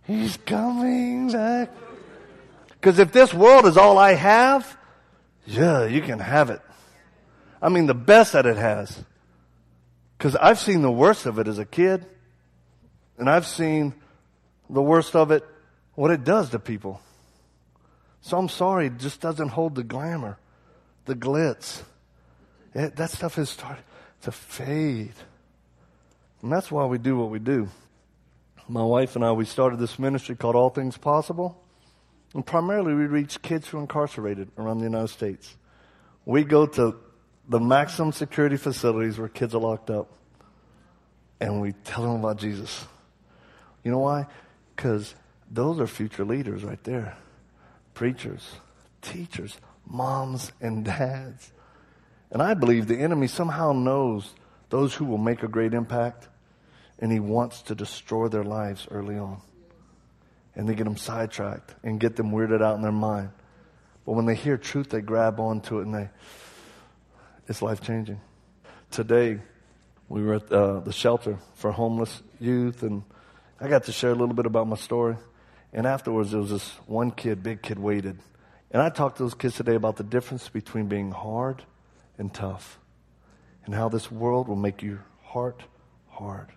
He's 0.03 0.37
coming 0.39 1.33
back. 1.33 1.71
Because 2.69 2.99
if 2.99 3.13
this 3.13 3.33
world 3.33 3.67
is 3.67 3.77
all 3.77 3.97
I 3.99 4.15
have, 4.15 4.77
yeah, 5.47 5.87
you 5.87 6.03
can 6.03 6.19
have 6.19 6.51
it. 6.51 6.61
I 7.63 7.69
mean, 7.69 7.87
the 7.87 7.95
best 7.95 8.33
that 8.33 8.47
it 8.47 8.57
has. 8.57 9.05
Because 10.21 10.37
I've 10.37 10.59
seen 10.59 10.83
the 10.83 10.91
worst 10.91 11.25
of 11.25 11.39
it 11.39 11.49
as 11.49 11.59
a 11.59 11.65
kid. 11.65 12.05
And 13.17 13.31
I've 13.31 13.47
seen 13.47 13.95
the 14.69 14.83
worst 14.83 15.17
of 15.17 15.31
it, 15.31 15.43
what 15.95 16.11
it 16.11 16.25
does 16.25 16.51
to 16.51 16.59
people. 16.59 17.01
So 18.21 18.37
I'm 18.37 18.51
sorry, 18.51 18.89
it 18.89 18.99
just 18.99 19.23
doesn't 19.23 19.49
hold 19.49 19.77
the 19.77 19.83
glamour, 19.83 20.37
the 21.07 21.15
glitz. 21.15 21.81
It, 22.75 22.97
that 22.97 23.09
stuff 23.09 23.37
has 23.37 23.49
started 23.49 23.83
to 24.21 24.31
fade. 24.31 25.15
And 26.43 26.53
that's 26.53 26.71
why 26.71 26.85
we 26.85 26.99
do 26.99 27.17
what 27.17 27.31
we 27.31 27.39
do. 27.39 27.71
My 28.69 28.85
wife 28.85 29.17
and 29.17 29.25
I, 29.25 29.33
we 29.33 29.47
started 29.47 29.79
this 29.79 29.99
ministry 29.99 30.37
called 30.37 30.55
All 30.55 30.69
Things 30.69 30.99
Possible. 30.99 31.65
And 32.35 32.45
primarily 32.45 32.93
we 32.93 33.07
reach 33.07 33.41
kids 33.41 33.69
who 33.69 33.79
are 33.79 33.81
incarcerated 33.81 34.51
around 34.59 34.81
the 34.81 34.85
United 34.85 35.09
States. 35.09 35.57
We 36.27 36.45
go 36.45 36.67
to 36.67 36.97
the 37.51 37.61
maximum 37.61 38.13
security 38.13 38.57
facilities 38.57 39.19
where 39.19 39.29
kids 39.29 39.57
are 39.57 39.61
locked 39.61 39.91
up 39.91 40.09
and 41.41 41.61
we 41.61 41.73
tell 41.85 42.05
them 42.05 42.21
about 42.21 42.39
Jesus. 42.39 42.87
You 43.83 43.91
know 43.91 43.99
why? 43.99 44.27
Because 44.75 45.17
those 45.51 45.81
are 45.81 45.89
future 45.89 46.25
leaders 46.25 46.65
right 46.65 46.83
there 46.85 47.19
preachers, 47.93 48.49
teachers, 49.03 49.59
moms, 49.87 50.53
and 50.61 50.85
dads. 50.85 51.53
And 52.31 52.41
I 52.41 52.55
believe 52.55 52.87
the 52.87 52.97
enemy 52.97 53.27
somehow 53.27 53.73
knows 53.73 54.33
those 54.71 54.95
who 54.95 55.05
will 55.05 55.19
make 55.19 55.43
a 55.43 55.49
great 55.49 55.75
impact, 55.75 56.29
and 57.01 57.13
he 57.13 57.19
wants 57.19 57.61
to 57.63 57.75
destroy 57.75 58.29
their 58.29 58.45
lives 58.45 58.87
early 58.91 59.19
on. 59.19 59.43
And 60.55 60.69
they 60.69 60.75
get 60.75 60.85
them 60.85 60.97
sidetracked 60.97 61.75
and 61.83 61.99
get 61.99 62.17
them 62.17 62.31
weirded 62.31 62.63
out 62.63 62.77
in 62.77 62.83
their 62.83 62.93
mind. 62.93 63.31
But 64.07 64.13
when 64.13 64.25
they 64.25 64.35
hear 64.37 64.57
truth, 64.57 64.91
they 64.91 65.01
grab 65.01 65.41
onto 65.41 65.81
it 65.81 65.87
and 65.87 65.95
they, 65.95 66.09
it's 67.51 67.61
life 67.61 67.81
changing. 67.81 68.21
Today, 68.93 69.41
we 70.09 70.23
were 70.23 70.35
at 70.35 70.53
uh, 70.53 70.79
the 70.79 70.93
shelter 70.93 71.37
for 71.57 71.73
homeless 71.73 72.23
youth, 72.39 72.85
and 72.85 73.03
I 73.61 73.67
got 73.67 73.85
to 73.85 73.93
share 73.93 74.11
a 74.11 74.15
little 74.15 74.37
bit 74.37 74.47
about 74.47 74.69
my 74.69 74.77
story. 74.77 75.17
And 75.73 75.85
afterwards, 75.85 76.31
there 76.31 76.39
was 76.39 76.51
this 76.51 76.69
one 76.87 77.11
kid, 77.11 77.43
big 77.43 77.61
kid, 77.61 77.77
waited. 77.77 78.21
And 78.71 78.81
I 78.81 78.89
talked 78.89 79.17
to 79.17 79.25
those 79.25 79.35
kids 79.35 79.57
today 79.57 79.75
about 79.75 79.97
the 79.97 80.05
difference 80.05 80.49
between 80.49 80.87
being 80.87 81.11
hard 81.11 81.65
and 82.19 82.33
tough, 82.33 82.79
and 83.67 83.75
how 83.75 83.89
this 83.89 84.13
world 84.13 84.47
will 84.47 84.55
make 84.55 84.81
your 84.81 85.05
heart 85.25 85.61
hard. 86.09 86.53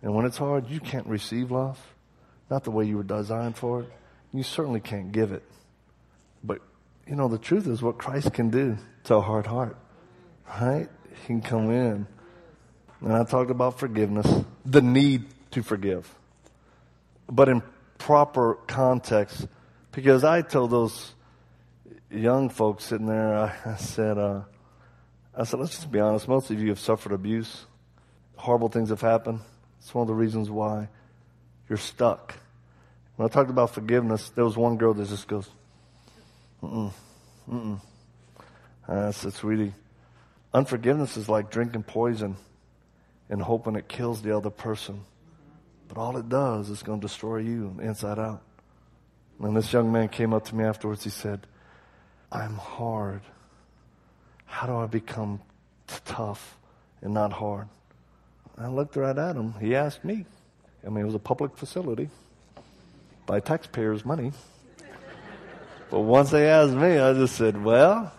And 0.00 0.14
when 0.14 0.24
it's 0.24 0.38
hard, 0.38 0.70
you 0.70 0.80
can't 0.80 1.06
receive 1.06 1.50
love, 1.50 1.78
not 2.50 2.64
the 2.64 2.70
way 2.70 2.86
you 2.86 2.96
were 2.96 3.02
designed 3.02 3.58
for 3.58 3.82
it. 3.82 3.92
You 4.32 4.44
certainly 4.44 4.80
can't 4.80 5.12
give 5.12 5.32
it. 5.32 5.42
But, 6.42 6.62
you 7.06 7.16
know, 7.16 7.28
the 7.28 7.36
truth 7.36 7.66
is 7.66 7.82
what 7.82 7.98
Christ 7.98 8.32
can 8.32 8.48
do 8.48 8.78
to 9.04 9.16
a 9.16 9.20
hard 9.20 9.46
heart, 9.46 9.76
right? 10.48 10.88
He 11.10 11.26
can 11.26 11.40
come 11.42 11.70
in. 11.70 12.06
And 13.00 13.12
I 13.12 13.24
talked 13.24 13.50
about 13.50 13.78
forgiveness, 13.78 14.26
the 14.64 14.82
need 14.82 15.24
to 15.52 15.62
forgive. 15.62 16.12
But 17.28 17.48
in 17.48 17.62
proper 17.98 18.54
context, 18.66 19.46
because 19.92 20.24
I 20.24 20.42
told 20.42 20.70
those 20.70 21.12
young 22.10 22.48
folks 22.48 22.84
sitting 22.84 23.06
there, 23.06 23.34
I, 23.34 23.54
I 23.64 23.76
said, 23.76 24.18
uh, 24.18 24.42
I 25.36 25.44
said, 25.44 25.60
let's 25.60 25.72
just 25.72 25.90
be 25.90 26.00
honest. 26.00 26.28
Most 26.28 26.50
of 26.50 26.60
you 26.60 26.68
have 26.70 26.78
suffered 26.78 27.12
abuse. 27.12 27.66
Horrible 28.36 28.68
things 28.68 28.90
have 28.90 29.00
happened. 29.00 29.40
It's 29.80 29.94
one 29.94 30.02
of 30.02 30.08
the 30.08 30.14
reasons 30.14 30.50
why 30.50 30.88
you're 31.68 31.78
stuck. 31.78 32.34
When 33.16 33.28
I 33.28 33.32
talked 33.32 33.50
about 33.50 33.70
forgiveness, 33.70 34.30
there 34.30 34.44
was 34.44 34.56
one 34.56 34.76
girl 34.76 34.94
that 34.94 35.08
just 35.08 35.26
goes, 35.26 35.48
mm-mm, 36.62 36.92
mm-mm. 37.50 37.80
Sweetie, 39.32 39.72
unforgiveness 40.56 41.18
is 41.18 41.28
like 41.28 41.50
drinking 41.50 41.82
poison 41.82 42.34
and 43.28 43.42
hoping 43.42 43.76
it 43.76 43.88
kills 43.88 44.22
the 44.22 44.34
other 44.34 44.48
person. 44.48 45.02
But 45.86 45.98
all 45.98 46.16
it 46.16 46.30
does 46.30 46.70
is 46.70 46.82
going 46.82 47.00
to 47.00 47.06
destroy 47.06 47.38
you 47.38 47.76
inside 47.82 48.18
out. 48.18 48.40
And 49.38 49.54
this 49.54 49.70
young 49.70 49.92
man 49.92 50.08
came 50.08 50.32
up 50.32 50.46
to 50.46 50.56
me 50.56 50.64
afterwards. 50.64 51.04
He 51.04 51.10
said, 51.10 51.46
I'm 52.32 52.54
hard. 52.54 53.20
How 54.46 54.66
do 54.66 54.76
I 54.76 54.86
become 54.86 55.40
t- 55.86 55.96
tough 56.06 56.56
and 57.02 57.12
not 57.12 57.34
hard? 57.34 57.68
I 58.56 58.68
looked 58.68 58.96
right 58.96 59.16
at 59.16 59.36
him. 59.36 59.52
He 59.60 59.76
asked 59.76 60.04
me. 60.04 60.24
I 60.84 60.88
mean, 60.88 61.02
it 61.02 61.06
was 61.06 61.14
a 61.14 61.18
public 61.18 61.58
facility 61.58 62.08
by 63.26 63.40
taxpayers' 63.40 64.06
money. 64.06 64.32
but 65.90 66.00
once 66.00 66.30
they 66.30 66.48
asked 66.48 66.72
me, 66.72 66.98
I 66.98 67.12
just 67.12 67.36
said, 67.36 67.62
Well, 67.62 68.10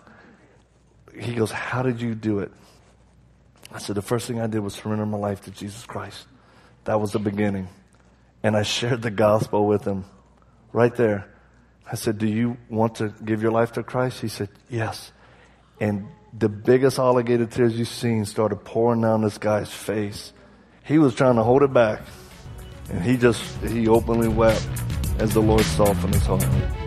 he 1.19 1.34
goes, 1.34 1.51
How 1.51 1.82
did 1.82 2.01
you 2.01 2.15
do 2.15 2.39
it? 2.39 2.51
I 3.71 3.80
said, 3.80 3.95
The 3.95 4.01
first 4.01 4.27
thing 4.27 4.39
I 4.39 4.47
did 4.47 4.60
was 4.60 4.75
surrender 4.75 5.06
my 5.06 5.17
life 5.17 5.43
to 5.43 5.51
Jesus 5.51 5.86
Christ. 5.86 6.25
That 6.86 6.99
was 6.99 7.12
the 7.12 7.19
beginning. 7.19 7.67
And 8.43 8.56
I 8.56 8.63
shared 8.63 9.01
the 9.01 9.12
gospel 9.12 9.67
with 9.67 9.84
him 9.84 10.06
right 10.71 10.95
there. 10.95 11.27
I 11.89 11.95
said, 11.95 12.17
Do 12.17 12.27
you 12.27 12.58
want 12.69 12.95
to 12.95 13.13
give 13.23 13.41
your 13.41 13.51
life 13.51 13.73
to 13.73 13.84
Christ? 13.84 14.21
He 14.21 14.27
said, 14.27 14.49
Yes. 14.69 15.12
And 15.80 16.08
the 16.38 16.49
biggest 16.49 16.99
alligator 16.99 17.45
tears 17.45 17.77
you've 17.77 17.88
seen 17.88 18.25
started 18.25 18.58
pouring 18.58 19.01
down 19.01 19.21
this 19.21 19.38
guy's 19.38 19.71
face. 19.71 20.34
He 20.84 20.97
was 20.97 21.15
trying 21.15 21.36
to 21.36 21.43
hold 21.43 21.63
it 21.63 21.73
back. 21.73 22.01
And 22.89 23.01
he 23.01 23.17
just, 23.17 23.41
he 23.63 23.88
openly 23.88 24.27
wept 24.27 24.65
as 25.19 25.34
the 25.34 25.41
Lord 25.41 25.63
softened 25.63 26.13
his 26.13 26.25
heart. 26.25 26.87